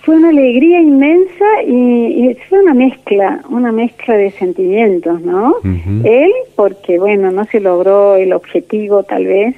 fue 0.01 0.15
una 0.15 0.29
alegría 0.29 0.81
inmensa 0.81 1.63
y, 1.67 2.35
fue 2.47 2.61
una 2.61 2.73
mezcla, 2.73 3.41
una 3.49 3.71
mezcla 3.71 4.15
de 4.15 4.31
sentimientos, 4.31 5.21
¿no? 5.21 5.55
Él, 6.03 6.31
porque 6.55 6.99
bueno, 6.99 7.31
no 7.31 7.45
se 7.45 7.59
logró 7.59 8.15
el 8.15 8.33
objetivo 8.33 9.03
tal 9.03 9.25
vez, 9.25 9.55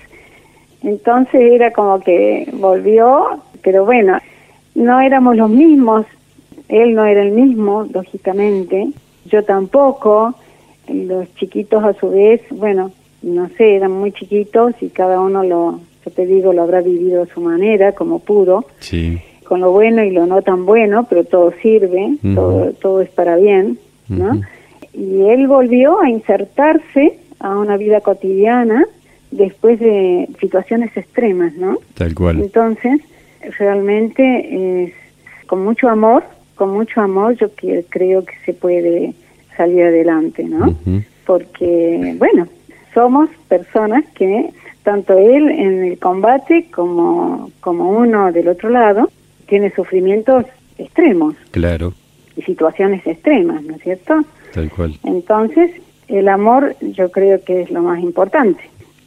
entonces 0.83 1.41
era 1.41 1.71
como 1.71 1.99
que 1.99 2.49
volvió, 2.53 3.41
pero 3.61 3.85
bueno, 3.85 4.17
no 4.73 4.99
éramos 4.99 5.35
los 5.35 5.49
mismos, 5.49 6.05
él 6.69 6.95
no 6.95 7.05
era 7.05 7.21
el 7.21 7.31
mismo, 7.31 7.87
lógicamente, 7.93 8.89
yo 9.25 9.43
tampoco, 9.43 10.33
los 10.87 11.33
chiquitos 11.35 11.83
a 11.83 11.93
su 11.93 12.09
vez, 12.09 12.41
bueno, 12.49 12.91
no 13.21 13.47
sé, 13.49 13.75
eran 13.75 13.91
muy 13.91 14.11
chiquitos 14.11 14.73
y 14.81 14.89
cada 14.89 15.19
uno 15.19 15.43
lo, 15.43 15.79
yo 16.03 16.11
te 16.11 16.25
digo, 16.25 16.51
lo 16.51 16.63
habrá 16.63 16.81
vivido 16.81 17.21
a 17.21 17.27
su 17.27 17.41
manera, 17.41 17.91
como 17.91 18.19
pudo. 18.19 18.65
Sí 18.79 19.21
con 19.51 19.59
lo 19.59 19.71
bueno 19.73 20.01
y 20.01 20.11
lo 20.11 20.25
no 20.27 20.41
tan 20.41 20.65
bueno, 20.65 21.05
pero 21.09 21.25
todo 21.25 21.51
sirve, 21.61 22.15
todo, 22.35 22.71
todo 22.71 23.01
es 23.01 23.09
para 23.09 23.35
bien, 23.35 23.77
¿no? 24.07 24.39
Y 24.93 25.23
él 25.23 25.45
volvió 25.45 25.99
a 25.99 26.09
insertarse 26.09 27.19
a 27.37 27.59
una 27.59 27.75
vida 27.75 27.99
cotidiana 27.99 28.85
después 29.29 29.77
de 29.81 30.29
situaciones 30.39 30.95
extremas, 30.95 31.53
¿no? 31.55 31.79
Tal 31.95 32.15
cual. 32.15 32.39
Entonces, 32.39 33.01
realmente 33.59 34.85
es 34.85 34.93
con 35.47 35.65
mucho 35.65 35.89
amor, 35.89 36.23
con 36.55 36.69
mucho 36.69 37.01
amor 37.01 37.35
yo 37.35 37.49
creo 37.89 38.23
que 38.23 38.35
se 38.45 38.53
puede 38.53 39.13
salir 39.57 39.83
adelante, 39.83 40.45
¿no? 40.45 40.73
Porque, 41.25 42.15
bueno, 42.17 42.47
somos 42.93 43.29
personas 43.49 44.05
que 44.15 44.51
tanto 44.83 45.17
él 45.17 45.49
en 45.49 45.83
el 45.83 45.99
combate 45.99 46.67
como, 46.73 47.51
como 47.59 47.89
uno 47.89 48.31
del 48.31 48.47
otro 48.47 48.69
lado, 48.69 49.09
tiene 49.51 49.69
sufrimientos 49.71 50.45
extremos. 50.77 51.35
Claro. 51.51 51.93
Y 52.37 52.41
situaciones 52.43 53.05
extremas, 53.05 53.61
¿no 53.63 53.75
es 53.75 53.81
cierto? 53.81 54.21
Tal 54.53 54.71
cual. 54.71 54.97
Entonces, 55.03 55.71
el 56.07 56.29
amor 56.29 56.73
yo 56.79 57.11
creo 57.11 57.43
que 57.43 57.63
es 57.63 57.69
lo 57.69 57.81
más 57.81 57.99
importante. 57.99 58.63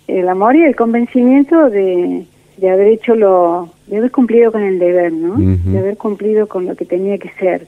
El 0.07 0.29
amor 0.29 0.55
y 0.55 0.65
el 0.65 0.77
convencimiento 0.77 1.71
de, 1.71 2.27
de 2.59 2.71
haber 2.71 2.89
hecho 2.89 3.15
lo, 3.15 3.71
de 3.87 3.97
haber 3.97 4.11
cumplido 4.11 4.53
con 4.53 4.63
el 4.63 4.79
deber, 4.79 5.15
¿no? 5.15 5.37
De 5.39 5.79
haber 5.79 5.97
cumplido 5.97 6.47
con 6.47 6.67
lo 6.67 6.77
que 6.77 6.85
tenía 6.85 7.17
que 7.17 7.31
ser, 7.41 7.67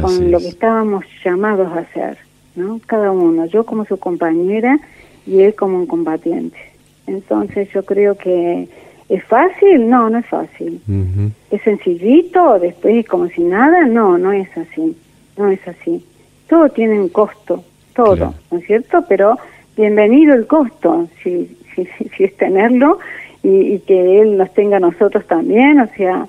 con 0.00 0.30
lo 0.30 0.38
que 0.38 0.48
estábamos 0.48 1.04
llamados 1.22 1.70
a 1.70 1.80
hacer, 1.80 2.16
¿no? 2.56 2.80
Cada 2.86 3.10
uno, 3.10 3.44
yo 3.44 3.64
como 3.64 3.84
su 3.84 3.98
compañera 3.98 4.80
y 5.26 5.42
él 5.42 5.54
como 5.54 5.76
un 5.76 5.86
combatiente. 5.86 6.56
Entonces 7.06 7.68
yo 7.74 7.84
creo 7.84 8.16
que 8.16 8.68
¿Es 9.10 9.24
fácil? 9.24 9.90
No, 9.90 10.08
no 10.08 10.18
es 10.18 10.26
fácil. 10.26 10.80
¿Es 11.50 11.60
sencillito? 11.62 12.60
Después 12.60 13.04
como 13.08 13.26
si 13.26 13.42
nada? 13.42 13.84
No, 13.84 14.16
no 14.16 14.32
es 14.32 14.48
así. 14.56 14.96
No 15.36 15.50
es 15.50 15.58
así. 15.66 16.06
Todo 16.48 16.68
tiene 16.68 17.00
un 17.00 17.08
costo, 17.08 17.64
todo, 17.92 18.34
¿no 18.52 18.58
es 18.58 18.66
cierto? 18.66 19.04
Pero 19.08 19.36
bienvenido 19.76 20.34
el 20.34 20.46
costo, 20.46 21.08
si, 21.22 21.56
si, 21.74 21.88
si, 22.16 22.24
es 22.24 22.36
tenerlo 22.36 23.00
y, 23.42 23.74
y, 23.74 23.78
que 23.80 24.20
Él 24.20 24.36
nos 24.36 24.54
tenga 24.54 24.76
a 24.76 24.80
nosotros 24.80 25.26
también. 25.26 25.80
O 25.80 25.88
sea, 25.96 26.28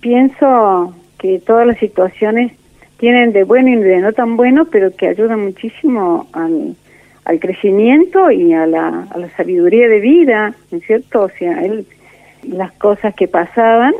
pienso 0.00 0.94
que 1.18 1.40
todas 1.40 1.66
las 1.66 1.78
situaciones 1.78 2.52
tienen 2.96 3.34
de 3.34 3.44
bueno 3.44 3.68
y 3.68 3.76
de 3.76 4.00
no 4.00 4.14
tan 4.14 4.38
bueno, 4.38 4.64
pero 4.64 4.96
que 4.96 5.08
ayudan 5.08 5.44
muchísimo 5.44 6.26
al, 6.32 6.74
al 7.26 7.38
crecimiento 7.38 8.30
y 8.30 8.54
a 8.54 8.66
la, 8.66 9.08
a 9.10 9.18
la 9.18 9.28
sabiduría 9.36 9.88
de 9.88 10.00
vida, 10.00 10.54
¿no 10.70 10.78
es 10.78 10.86
cierto? 10.86 11.24
O 11.24 11.28
sea, 11.28 11.62
Él 11.62 11.86
las 12.48 12.72
cosas 12.72 13.14
que 13.14 13.28
pasaban, 13.28 13.94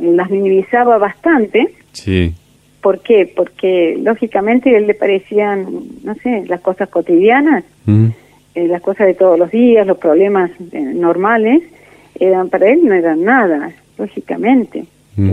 las 0.00 0.30
minimizaba 0.30 0.98
bastante. 0.98 1.74
Sí. 1.92 2.34
¿Por 2.80 3.00
qué? 3.00 3.32
Porque 3.34 3.96
lógicamente 4.00 4.74
a 4.74 4.78
él 4.78 4.86
le 4.86 4.94
parecían, 4.94 5.66
no 6.02 6.14
sé, 6.16 6.44
las 6.46 6.60
cosas 6.60 6.88
cotidianas, 6.88 7.64
eh, 7.86 8.68
las 8.68 8.82
cosas 8.82 9.06
de 9.06 9.14
todos 9.14 9.38
los 9.38 9.50
días, 9.50 9.86
los 9.86 9.98
problemas 9.98 10.50
eh, 10.72 10.80
normales, 10.80 11.62
eran 12.18 12.48
para 12.50 12.68
él 12.68 12.84
no 12.84 12.94
eran 12.94 13.24
nada, 13.24 13.72
lógicamente. 13.98 14.84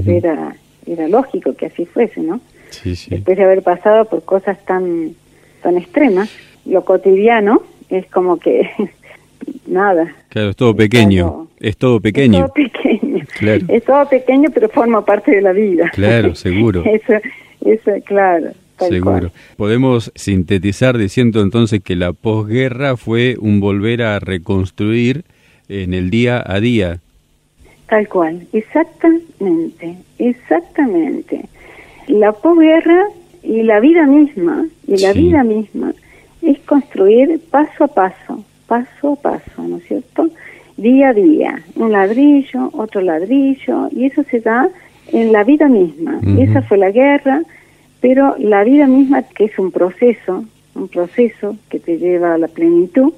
Era 0.05 0.55
era 0.85 1.07
lógico 1.07 1.53
que 1.55 1.67
así 1.67 1.85
fuese, 1.85 2.21
¿no? 2.21 2.41
Sí, 2.69 2.95
sí. 2.95 3.11
Después 3.11 3.37
de 3.37 3.43
haber 3.43 3.63
pasado 3.63 4.05
por 4.05 4.23
cosas 4.23 4.63
tan 4.65 5.15
tan 5.61 5.77
extremas, 5.77 6.29
lo 6.65 6.83
cotidiano 6.83 7.61
es 7.89 8.05
como 8.07 8.37
que 8.37 8.69
nada. 9.71 10.13
Claro, 10.29 10.49
es 10.49 10.55
todo 10.55 10.75
pequeño. 10.75 11.47
Es 11.59 11.77
todo 11.77 11.99
pequeño. 11.99 12.45
Es 12.45 12.45
todo 12.45 12.53
pequeño. 12.53 13.25
Es 13.67 13.83
todo 13.85 14.09
pequeño, 14.09 14.49
pero 14.53 14.69
forma 14.69 15.03
parte 15.03 15.31
de 15.31 15.41
la 15.41 15.53
vida. 15.53 15.89
Claro, 15.93 16.35
seguro. 16.35 16.83
eso, 16.85 17.13
eso, 17.65 17.91
claro. 18.05 18.51
Seguro. 18.79 19.31
Podemos 19.57 20.11
sintetizar 20.15 20.97
diciendo 20.97 21.41
entonces 21.41 21.81
que 21.83 21.95
la 21.95 22.13
posguerra 22.13 22.97
fue 22.97 23.35
un 23.39 23.59
volver 23.59 24.01
a 24.01 24.19
reconstruir 24.19 25.23
en 25.69 25.93
el 25.93 26.09
día 26.09 26.43
a 26.43 26.59
día. 26.59 26.99
Tal 27.87 28.07
cual, 28.07 28.47
exactamente, 28.53 29.97
exactamente. 30.17 31.45
La 32.07 32.31
posguerra 32.31 33.05
y 33.43 33.61
la 33.63 33.79
vida 33.79 34.07
misma, 34.07 34.65
y 34.87 34.97
la 34.97 35.13
vida 35.13 35.43
misma 35.43 35.93
es 36.41 36.57
construir 36.61 37.39
paso 37.51 37.83
a 37.83 37.87
paso, 37.87 38.43
paso 38.71 39.13
a 39.13 39.15
paso, 39.17 39.61
¿no 39.67 39.77
es 39.79 39.83
cierto? 39.83 40.29
Día 40.77 41.09
a 41.09 41.13
día, 41.13 41.61
un 41.75 41.91
ladrillo, 41.91 42.69
otro 42.71 43.01
ladrillo, 43.01 43.89
y 43.91 44.05
eso 44.05 44.23
se 44.31 44.39
da 44.39 44.69
en 45.11 45.33
la 45.33 45.43
vida 45.43 45.67
misma. 45.67 46.21
Esa 46.39 46.61
fue 46.61 46.77
la 46.77 46.89
guerra, 46.89 47.41
pero 47.99 48.37
la 48.39 48.63
vida 48.63 48.87
misma, 48.87 49.23
que 49.23 49.43
es 49.43 49.59
un 49.59 49.71
proceso, 49.71 50.45
un 50.73 50.87
proceso 50.87 51.57
que 51.69 51.79
te 51.79 51.97
lleva 51.97 52.33
a 52.33 52.37
la 52.37 52.47
plenitud, 52.47 53.11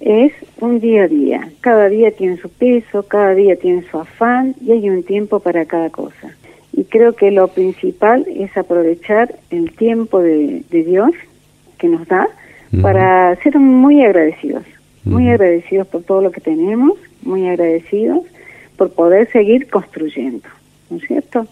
es 0.00 0.32
un 0.60 0.80
día 0.80 1.04
a 1.04 1.08
día. 1.08 1.48
Cada 1.62 1.88
día 1.88 2.10
tiene 2.10 2.36
su 2.36 2.50
peso, 2.50 3.02
cada 3.04 3.34
día 3.34 3.56
tiene 3.56 3.82
su 3.90 3.98
afán 3.98 4.54
y 4.60 4.72
hay 4.72 4.90
un 4.90 5.02
tiempo 5.02 5.40
para 5.40 5.64
cada 5.64 5.88
cosa. 5.88 6.36
Y 6.74 6.84
creo 6.84 7.14
que 7.14 7.30
lo 7.30 7.48
principal 7.48 8.26
es 8.28 8.54
aprovechar 8.54 9.34
el 9.48 9.72
tiempo 9.72 10.20
de, 10.20 10.62
Dios 10.68 11.12
que 11.78 11.88
nos 11.88 12.06
da 12.06 12.28
para 12.82 13.34
ser 13.36 13.58
muy 13.58 14.04
agradecidos, 14.04 14.64
muy 15.04 15.28
agradecidos 15.28 15.86
por 15.86 16.02
todo 16.02 16.20
lo 16.20 16.30
que 16.30 16.40
tenemos, 16.40 16.98
muy 17.22 17.48
agradecidos 17.48 18.20
por 18.76 18.92
poder 18.92 19.30
seguir 19.30 19.68
construyendo, 19.68 20.48
¿no 20.88 20.98
es 20.98 21.04
cierto? 21.04 21.46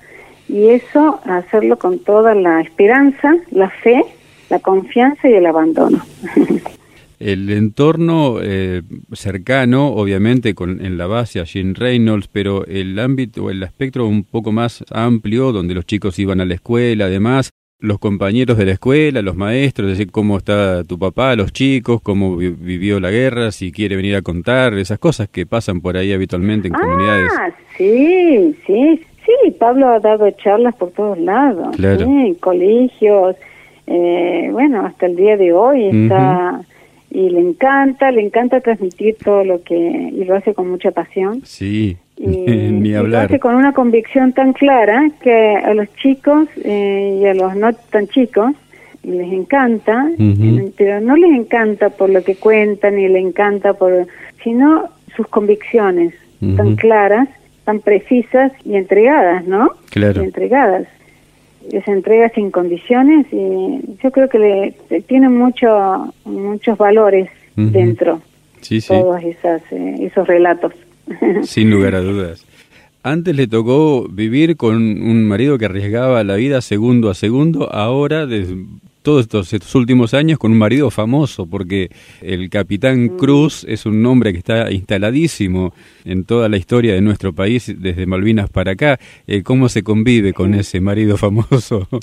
Y 0.48 0.68
eso 0.68 1.20
hacerlo 1.24 1.78
con 1.78 1.98
toda 1.98 2.34
la 2.34 2.60
esperanza, 2.60 3.36
la 3.50 3.68
fe, 3.68 4.02
la 4.48 4.58
confianza 4.60 5.28
y 5.28 5.34
el 5.34 5.46
abandono. 5.46 6.02
El 7.18 7.50
entorno 7.50 8.36
eh, 8.40 8.82
cercano, 9.12 9.88
obviamente, 9.88 10.54
con, 10.54 10.84
en 10.84 10.96
la 10.96 11.08
base 11.08 11.40
a 11.40 11.44
Jean 11.44 11.74
Reynolds, 11.74 12.28
pero 12.28 12.64
el 12.64 12.96
ámbito, 12.96 13.50
el 13.50 13.60
espectro 13.64 14.06
un 14.06 14.22
poco 14.22 14.52
más 14.52 14.84
amplio, 14.92 15.50
donde 15.50 15.74
los 15.74 15.84
chicos 15.84 16.16
iban 16.20 16.40
a 16.40 16.44
la 16.44 16.54
escuela, 16.54 17.06
además, 17.06 17.50
los 17.80 17.98
compañeros 17.98 18.58
de 18.58 18.66
la 18.66 18.72
escuela, 18.72 19.22
los 19.22 19.36
maestros, 19.36 19.90
es 19.90 19.98
decir, 19.98 20.10
cómo 20.10 20.36
está 20.38 20.82
tu 20.84 20.98
papá, 20.98 21.36
los 21.36 21.52
chicos, 21.52 22.00
cómo 22.02 22.36
vivió 22.36 22.98
la 22.98 23.10
guerra, 23.10 23.52
si 23.52 23.70
quiere 23.70 23.94
venir 23.94 24.16
a 24.16 24.22
contar, 24.22 24.74
esas 24.74 24.98
cosas 24.98 25.28
que 25.28 25.46
pasan 25.46 25.80
por 25.80 25.96
ahí 25.96 26.12
habitualmente 26.12 26.68
en 26.68 26.74
ah, 26.74 26.80
comunidades. 26.80 27.32
Sí, 27.76 28.56
sí, 28.66 29.00
sí, 29.24 29.50
Pablo 29.58 29.88
ha 29.88 30.00
dado 30.00 30.28
charlas 30.32 30.74
por 30.74 30.90
todos 30.90 31.18
lados, 31.18 31.78
en 31.78 32.34
colegios, 32.34 33.36
eh, 33.86 34.48
bueno, 34.50 34.84
hasta 34.84 35.06
el 35.06 35.16
día 35.16 35.36
de 35.36 35.52
hoy 35.52 35.86
está 35.86 36.60
y 37.10 37.30
le 37.30 37.40
encanta, 37.40 38.10
le 38.10 38.20
encanta 38.20 38.60
transmitir 38.60 39.16
todo 39.24 39.42
lo 39.42 39.62
que 39.62 39.74
y 39.74 40.24
lo 40.24 40.34
hace 40.34 40.52
con 40.52 40.68
mucha 40.68 40.90
pasión. 40.90 41.40
Sí, 41.44 41.96
ni 42.26 42.94
hablar. 42.94 43.22
lo 43.22 43.26
hace 43.26 43.38
con 43.38 43.54
una 43.54 43.72
convicción 43.72 44.32
tan 44.32 44.52
clara 44.52 45.10
que 45.22 45.56
a 45.56 45.72
los 45.74 45.92
chicos 45.96 46.48
eh, 46.64 47.20
y 47.22 47.26
a 47.26 47.34
los 47.34 47.54
no 47.56 47.72
tan 47.72 48.08
chicos 48.08 48.52
les 49.04 49.32
encanta, 49.32 50.10
pero 50.76 51.00
no 51.00 51.16
les 51.16 51.30
encanta 51.30 51.88
por 51.88 52.10
lo 52.10 52.22
que 52.22 52.34
cuentan 52.34 52.96
ni 52.96 53.08
le 53.08 53.20
encanta 53.20 53.72
por, 53.72 54.06
sino 54.42 54.88
sus 55.16 55.26
convicciones 55.28 56.14
tan 56.56 56.76
claras, 56.76 57.28
tan 57.64 57.80
precisas 57.80 58.52
y 58.64 58.76
entregadas, 58.76 59.46
¿no? 59.46 59.70
Claro. 59.90 60.20
Y 60.22 60.26
entregadas 60.26 60.86
se 61.70 61.90
entrega 61.90 62.28
sin 62.30 62.50
condiciones 62.50 63.26
y 63.32 63.80
yo 64.02 64.10
creo 64.10 64.28
que 64.28 64.38
le, 64.38 65.02
tiene 65.02 65.28
mucho, 65.28 66.12
muchos 66.24 66.78
valores 66.78 67.28
dentro 67.56 68.20
sí, 68.60 68.80
sí. 68.80 68.88
todos 68.88 69.22
esas, 69.22 69.62
eh, 69.72 69.96
esos 70.00 70.26
relatos. 70.26 70.72
Sin 71.42 71.70
lugar 71.70 71.94
a 71.94 72.00
dudas. 72.00 72.44
Antes 73.02 73.36
le 73.36 73.46
tocó 73.46 74.08
vivir 74.08 74.56
con 74.56 74.76
un 74.76 75.24
marido 75.26 75.56
que 75.56 75.66
arriesgaba 75.66 76.22
la 76.24 76.34
vida 76.34 76.60
segundo 76.60 77.10
a 77.10 77.14
segundo, 77.14 77.72
ahora 77.72 78.26
desde 78.26 78.56
todos 79.02 79.54
estos, 79.54 79.74
últimos 79.74 80.12
años 80.12 80.38
con 80.38 80.52
un 80.52 80.58
marido 80.58 80.90
famoso, 80.90 81.46
porque 81.46 81.88
el 82.20 82.50
capitán 82.50 83.04
mm. 83.04 83.16
Cruz 83.16 83.64
es 83.66 83.86
un 83.86 84.02
nombre 84.02 84.32
que 84.32 84.38
está 84.38 84.70
instaladísimo 84.70 85.72
en 86.04 86.24
toda 86.24 86.48
la 86.50 86.58
historia 86.58 86.92
de 86.92 87.00
nuestro 87.00 87.32
país, 87.32 87.74
desde 87.80 88.04
Malvinas 88.04 88.50
para 88.50 88.72
acá. 88.72 88.98
Eh, 89.26 89.42
¿Cómo 89.42 89.70
se 89.70 89.82
convive 89.82 90.34
con 90.34 90.54
ese 90.54 90.80
marido 90.80 91.16
famoso? 91.16 91.88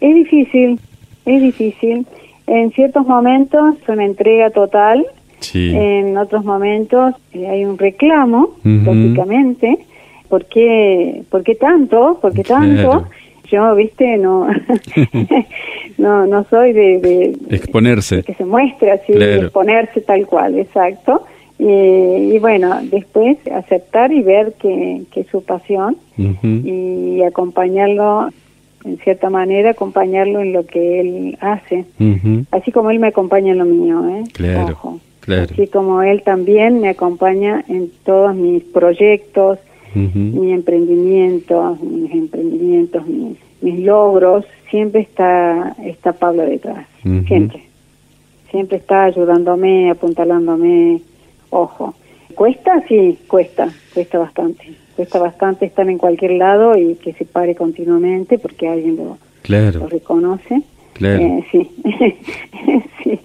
Es 0.00 0.16
difícil, 0.16 0.80
es 1.26 1.42
difícil. 1.42 2.04
En 2.48 2.72
ciertos 2.72 3.06
momentos 3.06 3.76
una 3.86 4.04
entrega 4.04 4.50
total, 4.50 5.06
en 5.54 6.16
otros 6.16 6.44
momentos 6.44 7.14
eh, 7.32 7.46
hay 7.48 7.64
un 7.64 7.78
reclamo, 7.78 8.56
lógicamente. 8.64 9.78
¿Por 10.28 10.46
qué, 10.46 11.22
¿Por 11.30 11.42
qué 11.42 11.54
tanto? 11.54 12.18
¿Por 12.20 12.32
qué 12.32 12.42
tanto? 12.42 13.06
yo, 13.52 13.74
viste, 13.74 14.16
no, 14.16 14.48
no, 15.98 16.26
no 16.26 16.44
soy 16.48 16.72
de, 16.72 17.36
exponerse, 17.50 18.22
que 18.22 18.34
se 18.34 18.44
muestre 18.44 18.92
así, 18.92 19.12
exponerse 19.12 20.00
tal 20.00 20.26
cual, 20.26 20.58
exacto. 20.58 21.26
Y, 21.58 22.38
bueno, 22.40 22.80
después 22.82 23.36
aceptar 23.54 24.12
y 24.12 24.22
ver 24.22 24.54
que, 24.54 25.02
que 25.12 25.20
es 25.20 25.28
su 25.28 25.44
pasión 25.44 25.96
y 26.16 27.22
acompañarlo, 27.22 28.30
en 28.84 28.98
cierta 28.98 29.30
manera, 29.30 29.70
acompañarlo 29.70 30.40
en 30.40 30.52
lo 30.52 30.66
que 30.66 31.00
él 31.00 31.38
hace, 31.40 31.84
así 32.50 32.72
como 32.72 32.90
él 32.90 32.98
me 32.98 33.08
acompaña 33.08 33.52
en 33.52 33.58
lo 33.58 33.64
mío, 33.66 34.08
¿eh? 34.08 34.24
Claro, 34.32 34.98
Así 35.28 35.68
como 35.68 36.02
él 36.02 36.22
también 36.22 36.80
me 36.80 36.88
acompaña 36.88 37.64
en 37.68 37.90
todos 38.04 38.34
mis 38.34 38.62
proyectos, 38.64 39.58
mi 39.94 40.52
emprendimiento, 40.52 41.78
mis 41.82 42.12
emprendimientos, 42.12 43.06
mis, 43.06 43.36
mis, 43.60 43.80
logros, 43.80 44.44
siempre 44.70 45.02
está, 45.02 45.76
está 45.84 46.12
Pablo 46.12 46.42
detrás, 46.42 46.86
siempre. 47.02 47.62
Siempre 48.50 48.78
está 48.78 49.04
ayudándome, 49.04 49.90
apuntalándome, 49.90 51.00
ojo. 51.50 51.94
¿Cuesta? 52.34 52.82
Sí, 52.86 53.18
cuesta, 53.26 53.68
cuesta 53.94 54.18
bastante. 54.18 54.74
Cuesta 54.96 55.18
bastante 55.18 55.66
estar 55.66 55.88
en 55.88 55.98
cualquier 55.98 56.32
lado 56.32 56.76
y 56.76 56.96
que 56.96 57.12
se 57.14 57.24
pare 57.24 57.54
continuamente 57.54 58.38
porque 58.38 58.68
alguien 58.68 58.96
lo, 58.96 59.18
lo 59.48 59.86
reconoce. 59.86 60.62
Claro. 60.92 61.22
Eh, 61.22 61.44
sí. 61.50 61.70
sí, 63.04 63.20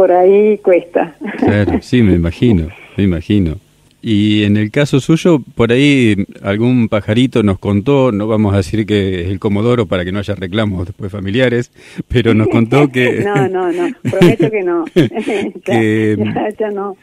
por 0.00 0.12
ahí 0.12 0.56
cuesta. 0.56 1.14
Claro, 1.36 1.82
sí, 1.82 2.02
me 2.02 2.14
imagino, 2.14 2.68
me 2.96 3.04
imagino. 3.04 3.56
Y 4.00 4.44
en 4.44 4.56
el 4.56 4.70
caso 4.70 4.98
suyo, 4.98 5.42
por 5.54 5.72
ahí 5.72 6.24
algún 6.42 6.88
pajarito 6.88 7.42
nos 7.42 7.58
contó, 7.58 8.10
no 8.10 8.26
vamos 8.26 8.54
a 8.54 8.56
decir 8.56 8.86
que 8.86 9.20
es 9.20 9.28
el 9.28 9.38
comodoro 9.38 9.84
para 9.84 10.02
que 10.02 10.10
no 10.10 10.20
haya 10.20 10.34
reclamos 10.34 10.86
después 10.86 11.12
familiares, 11.12 11.70
pero 12.08 12.32
nos 12.32 12.48
contó 12.48 12.88
que... 12.92 13.20
no, 13.22 13.46
no, 13.46 13.70
no, 13.70 13.90
prometo 14.10 14.50
que 14.50 14.62
no. 14.62 14.86
que 14.94 16.16
ya, 16.58 16.70
no. 16.70 16.96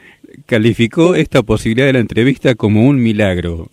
Calificó 0.48 1.14
esta 1.14 1.44
posibilidad 1.44 1.86
de 1.86 1.94
la 1.94 2.00
entrevista 2.00 2.56
como 2.56 2.88
un 2.88 3.00
milagro. 3.00 3.68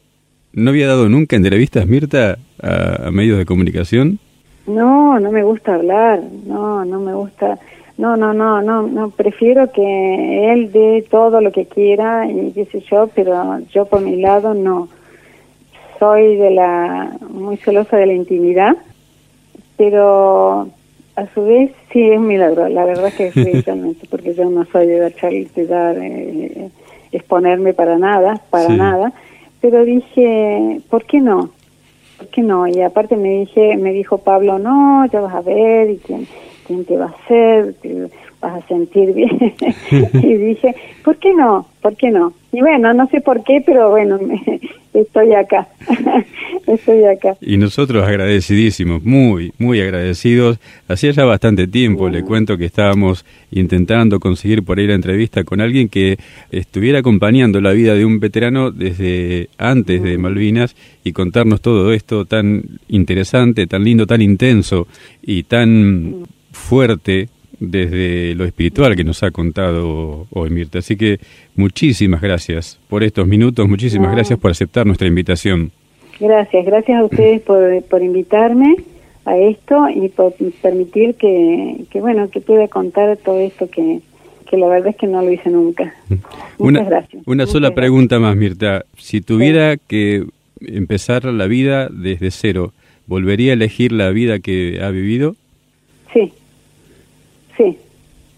¿No 0.53 0.69
había 0.69 0.87
dado 0.87 1.09
nunca 1.09 1.35
entrevistas, 1.35 1.87
Mirta, 1.87 2.37
a 2.61 3.11
medios 3.11 3.39
de 3.39 3.47
comunicación? 3.47 4.19
No, 4.67 5.19
no 5.19 5.33
me 5.33 5.43
gusta 5.43 5.77
hablar, 5.77 6.21
no, 6.47 6.85
no 6.85 7.01
me 7.01 7.15
gusta 7.15 7.59
no, 7.97 8.17
no, 8.17 8.35
no, 8.35 8.61
no, 8.61 8.83
no, 8.83 9.11
prefiero 9.11 9.71
que 9.71 10.53
él 10.53 10.73
dé 10.73 11.07
todo 11.09 11.41
lo 11.41 11.53
que 11.53 11.67
quiera 11.67 12.29
y 12.29 12.51
qué 12.51 12.65
sé 12.67 12.81
yo, 12.91 13.09
pero 13.15 13.61
yo 13.73 13.87
por 13.87 14.01
mi 14.01 14.17
lado 14.17 14.53
no. 14.53 14.89
Soy 16.01 16.37
de 16.37 16.51
la 16.51 17.17
muy 17.31 17.57
celosa 17.57 17.97
de 17.97 18.07
la 18.07 18.15
intimidad, 18.15 18.77
pero 19.77 20.69
a 21.15 21.27
su 21.35 21.45
vez 21.45 21.71
sí 21.93 22.03
es 22.03 22.19
un 22.19 22.27
milagro, 22.27 22.69
la 22.69 22.85
verdad 22.85 23.13
que 23.13 23.31
sí, 23.31 23.45
realmente, 23.67 24.09
porque 24.11 24.35
yo 24.35 24.51
no 24.51 24.65
soy 24.65 24.89
de 24.89 24.99
dar 24.99 25.13
de 25.13 25.67
dar, 25.67 25.97
eh, 25.97 26.71
exponerme 27.13 27.75
para 27.75 27.97
nada, 27.97 28.41
para 28.51 28.71
nada, 28.71 29.13
pero 29.61 29.85
dije, 29.85 30.81
¿por 30.91 31.05
qué 31.05 31.21
no? 31.21 31.51
¿Por 32.19 32.27
qué 32.29 32.43
no? 32.43 32.67
Y 32.67 32.83
aparte 32.83 33.17
me 33.17 33.31
dije, 33.41 33.77
me 33.77 33.93
dijo 33.93 34.19
Pablo, 34.19 34.59
no, 34.59 35.07
ya 35.07 35.21
vas 35.21 35.35
a 35.37 35.43
ver, 35.43 35.91
y 35.91 35.99
quién 35.99 36.27
quién 36.67 36.85
te 36.85 36.97
va 36.97 37.07
a 37.07 37.25
hacer, 37.25 37.75
te 37.83 38.09
vas 38.41 38.63
a 38.63 38.69
sentir 38.69 39.13
bien. 39.13 39.55
y 40.23 40.35
dije, 40.35 40.75
¿por 41.05 41.17
qué 41.19 41.35
no? 41.35 41.67
¿Por 41.81 41.97
qué 41.97 42.11
no? 42.11 42.33
Y 42.53 42.61
bueno, 42.61 42.95
no 42.95 43.09
sé 43.09 43.21
por 43.21 43.43
qué, 43.43 43.63
pero 43.65 43.91
bueno, 43.91 44.19
estoy 44.95 45.35
acá. 45.35 45.67
estoy 46.67 47.05
acá. 47.05 47.37
Y 47.41 47.57
nosotros 47.57 48.07
agradecidísimos, 48.07 49.03
muy, 49.03 49.53
muy 49.59 49.81
agradecidos. 49.81 50.59
Hacía 50.89 51.11
ya 51.11 51.25
bastante 51.25 51.67
tiempo, 51.67 52.09
le 52.09 52.23
cuento 52.23 52.57
que 52.57 52.67
estábamos 52.67 53.25
intentando 53.51 54.21
conseguir 54.21 54.63
por 54.63 54.79
ahí 54.79 54.87
la 54.87 54.95
entrevista 54.95 55.45
con 55.45 55.61
alguien 55.61 55.89
que 55.89 56.17
estuviera 56.51 57.01
acompañando 57.01 57.61
la 57.61 57.73
vida 57.73 57.95
de 57.95 58.05
un 58.05 58.21
veterano 58.21 58.71
desde 58.71 59.49
antes 59.59 60.03
de 60.03 60.17
Malvinas 60.17 60.77
y 61.03 61.13
contarnos 61.13 61.61
todo 61.61 61.93
esto 61.93 62.25
tan 62.25 62.63
interesante, 62.89 63.67
tan 63.67 63.85
lindo, 63.85 64.07
tan 64.07 64.23
intenso 64.23 64.87
y 65.23 65.43
tan 65.43 66.25
fuerte 66.55 67.29
desde 67.61 68.35
lo 68.35 68.45
espiritual 68.45 68.97
que 68.97 69.05
nos 69.05 69.23
ha 69.23 69.31
contado 69.31 70.27
hoy 70.31 70.51
Mirta. 70.51 70.79
Así 70.79 70.97
que 70.97 71.19
muchísimas 71.57 72.21
gracias 72.21 72.79
por 72.89 73.05
estos 73.05 73.27
minutos, 73.27 73.69
muchísimas 73.69 74.13
gracias 74.13 74.39
por 74.39 74.51
aceptar 74.51 74.87
nuestra 74.87 75.07
invitación. 75.07 75.71
Gracias, 76.21 76.65
gracias 76.65 76.99
a 76.99 77.05
ustedes 77.05 77.43
por, 77.43 77.83
por 77.85 78.03
invitarme 78.03 78.77
a 79.25 79.37
esto 79.37 79.89
y 79.95 80.09
por 80.09 80.35
permitir 80.63 81.15
que, 81.15 81.85
que 81.91 82.01
bueno, 82.01 82.29
que 82.31 82.41
pueda 82.41 82.69
contar 82.69 83.17
todo 83.17 83.41
esto 83.41 83.69
que, 83.69 84.01
que 84.49 84.57
la 84.57 84.69
verdad 84.69 84.89
es 84.89 84.97
que 84.97 85.07
no 85.07 85.23
lo 85.23 85.33
hice 85.33 85.51
nunca. 85.51 85.95
Muchas 86.59 86.87
gracias. 86.87 87.23
Una 87.27 87.47
sola 87.47 87.75
pregunta 87.75 88.19
más, 88.19 88.37
Mirta. 88.37 88.85
Si 88.97 89.21
tuviera 89.21 89.77
que 89.77 90.25
empezar 90.61 91.25
la 91.25 91.47
vida 91.47 91.89
desde 91.91 92.31
cero, 92.31 92.73
¿volvería 93.07 93.53
a 93.53 93.55
elegir 93.55 93.93
la 93.93 94.11
vida 94.11 94.39
que 94.39 94.81
ha 94.83 94.91
vivido? 94.91 95.37
Sí, 96.13 96.33
sí, 97.57 97.79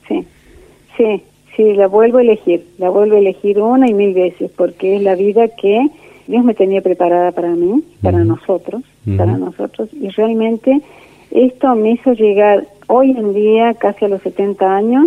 sí, 0.08 0.24
sí, 0.96 1.22
sí, 1.56 1.74
la 1.74 1.86
vuelvo 1.86 2.18
a 2.18 2.22
elegir, 2.22 2.66
la 2.78 2.90
vuelvo 2.90 3.16
a 3.16 3.18
elegir 3.18 3.60
una 3.60 3.88
y 3.88 3.94
mil 3.94 4.14
veces, 4.14 4.50
porque 4.56 4.96
es 4.96 5.02
la 5.02 5.14
vida 5.14 5.48
que 5.48 5.88
Dios 6.26 6.44
me 6.44 6.54
tenía 6.54 6.82
preparada 6.82 7.32
para 7.32 7.50
mí, 7.50 7.82
para 8.02 8.24
nosotros, 8.24 8.82
para 9.16 9.38
nosotros, 9.38 9.88
y 9.92 10.08
realmente 10.08 10.80
esto 11.30 11.74
me 11.74 11.92
hizo 11.92 12.12
llegar 12.12 12.66
hoy 12.88 13.10
en 13.10 13.34
día, 13.34 13.74
casi 13.74 14.04
a 14.04 14.08
los 14.08 14.22
70 14.22 14.76
años, 14.76 15.06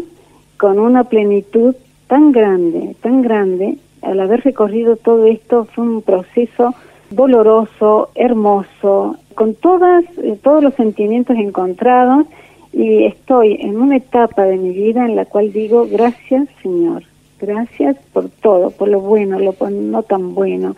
con 0.58 0.80
una 0.80 1.06
plenitud 1.06 1.76
tan 2.08 2.32
grande, 2.32 2.96
tan 3.02 3.22
grande, 3.22 3.78
al 4.02 4.20
haber 4.20 4.42
recorrido 4.42 4.96
todo 4.96 5.26
esto 5.26 5.66
fue 5.66 5.84
un 5.84 6.02
proceso 6.02 6.74
doloroso, 7.10 8.10
hermoso, 8.16 9.18
con 9.36 9.56
todas, 9.56 10.04
eh, 10.18 10.38
todos 10.42 10.64
los 10.64 10.74
sentimientos 10.76 11.38
encontrados 11.38 12.26
y 12.72 13.06
estoy 13.06 13.58
en 13.62 13.78
una 13.80 13.98
etapa 13.98 14.44
de 14.44 14.58
mi 14.58 14.72
vida 14.72 15.06
en 15.06 15.16
la 15.16 15.26
cual 15.26 15.52
digo 15.52 15.88
gracias 15.92 16.48
Señor, 16.62 17.04
gracias 17.40 17.98
por 18.14 18.30
todo, 18.30 18.72
por 18.72 18.88
lo 18.90 19.02
bueno, 19.02 19.40
lo 19.40 19.56
no 19.70 20.04
tan 20.04 20.36
bueno, 20.36 20.76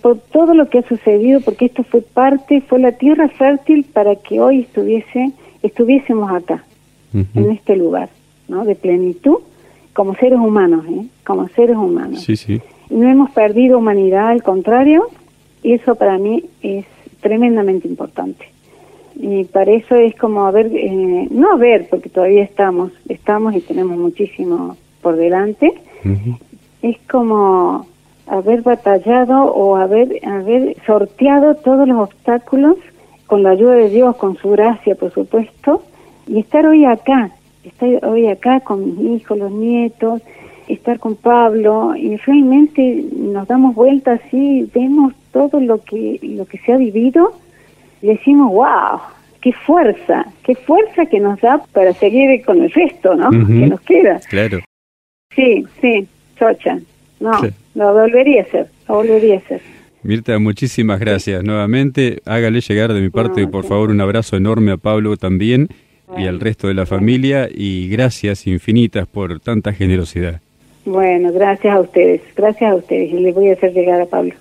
por 0.00 0.18
todo 0.18 0.54
lo 0.54 0.68
que 0.68 0.78
ha 0.78 0.88
sucedido, 0.88 1.40
porque 1.40 1.66
esto 1.66 1.82
fue 1.82 2.02
parte, 2.02 2.60
fue 2.62 2.78
la 2.78 2.92
tierra 2.92 3.28
fértil 3.28 3.84
para 3.84 4.16
que 4.16 4.40
hoy 4.40 4.60
estuviese, 4.60 5.32
estuviésemos 5.62 6.30
acá, 6.30 6.64
en 7.12 7.50
este 7.50 7.76
lugar, 7.76 8.10
¿no? 8.48 8.64
De 8.64 8.74
plenitud, 8.74 9.38
como 9.94 10.14
seres 10.14 10.38
humanos, 10.38 10.84
¿eh? 10.88 11.06
Como 11.24 11.48
seres 11.48 11.76
humanos. 11.76 12.20
Sí, 12.20 12.36
sí. 12.36 12.60
No 12.90 13.08
hemos 13.08 13.30
perdido 13.30 13.78
humanidad, 13.78 14.28
al 14.28 14.42
contrario, 14.42 15.08
y 15.62 15.72
eso 15.72 15.96
para 15.96 16.18
mí 16.18 16.44
es 16.62 16.84
tremendamente 17.20 17.88
importante. 17.88 18.46
Y 19.20 19.44
para 19.44 19.72
eso 19.72 19.96
es 19.96 20.14
como 20.14 20.46
a 20.46 20.52
ver, 20.52 20.70
eh, 20.72 21.26
no 21.30 21.52
a 21.52 21.56
ver, 21.56 21.88
porque 21.90 22.08
todavía 22.08 22.44
estamos, 22.44 22.92
estamos 23.08 23.54
y 23.54 23.60
tenemos 23.60 23.98
muchísimo 23.98 24.76
por 25.02 25.16
delante, 25.16 25.72
es 26.82 26.96
como 27.10 27.86
haber 28.28 28.62
batallado 28.62 29.42
o 29.52 29.74
haber, 29.74 30.24
haber 30.24 30.76
sorteado 30.86 31.56
todos 31.56 31.88
los 31.88 31.98
obstáculos 31.98 32.76
con 33.26 33.42
la 33.42 33.50
ayuda 33.50 33.74
de 33.74 33.90
Dios, 33.90 34.14
con 34.16 34.36
su 34.36 34.50
gracia, 34.50 34.94
por 34.94 35.12
supuesto, 35.12 35.82
y 36.28 36.38
estar 36.38 36.64
hoy 36.66 36.84
acá, 36.84 37.32
estar 37.64 38.04
hoy 38.06 38.28
acá 38.28 38.60
con 38.60 38.84
mis 38.84 39.20
hijos, 39.20 39.36
los 39.36 39.50
nietos, 39.50 40.22
estar 40.68 41.00
con 41.00 41.16
Pablo, 41.16 41.96
y 41.96 42.16
realmente 42.18 43.04
nos 43.16 43.48
damos 43.48 43.74
vuelta 43.74 44.12
así, 44.12 44.70
vemos 44.72 45.12
todo 45.32 45.60
lo 45.60 45.82
que, 45.82 46.20
lo 46.22 46.46
que 46.46 46.58
se 46.58 46.72
ha 46.72 46.76
vivido, 46.76 47.32
decimos, 48.02 48.52
wow, 48.52 49.00
qué 49.40 49.52
fuerza, 49.52 50.26
qué 50.44 50.54
fuerza 50.54 51.06
que 51.06 51.20
nos 51.20 51.40
da 51.40 51.62
para 51.72 51.92
seguir 51.92 52.44
con 52.44 52.62
el 52.62 52.70
resto, 52.70 53.14
¿no? 53.14 53.30
Que 53.30 53.66
nos 53.66 53.80
queda. 53.82 54.20
Claro. 54.28 54.60
Sí, 55.34 55.64
sí, 55.80 56.06
Socha. 56.38 56.78
No, 57.20 57.32
lo 57.74 57.92
volvería 57.92 58.42
a 58.42 58.44
hacer, 58.44 58.66
lo 58.88 58.96
volvería 58.96 59.36
a 59.36 59.38
hacer. 59.38 59.60
Mirta, 60.02 60.38
muchísimas 60.38 61.00
gracias 61.00 61.42
nuevamente. 61.42 62.20
Hágale 62.24 62.60
llegar 62.60 62.92
de 62.92 63.00
mi 63.00 63.10
parte, 63.10 63.46
por 63.48 63.64
favor, 63.64 63.90
un 63.90 64.00
abrazo 64.00 64.36
enorme 64.36 64.72
a 64.72 64.76
Pablo 64.76 65.16
también 65.16 65.68
y 66.16 66.26
al 66.26 66.40
resto 66.40 66.68
de 66.68 66.74
la 66.74 66.86
familia 66.86 67.48
y 67.52 67.88
gracias 67.88 68.46
infinitas 68.46 69.06
por 69.06 69.40
tanta 69.40 69.72
generosidad. 69.72 70.40
Bueno, 70.84 71.32
gracias 71.32 71.74
a 71.74 71.80
ustedes, 71.80 72.22
gracias 72.34 72.72
a 72.72 72.74
ustedes 72.76 73.12
y 73.12 73.20
les 73.20 73.34
voy 73.34 73.50
a 73.50 73.52
hacer 73.52 73.72
llegar 73.72 74.00
a 74.00 74.06
Pablo. 74.06 74.34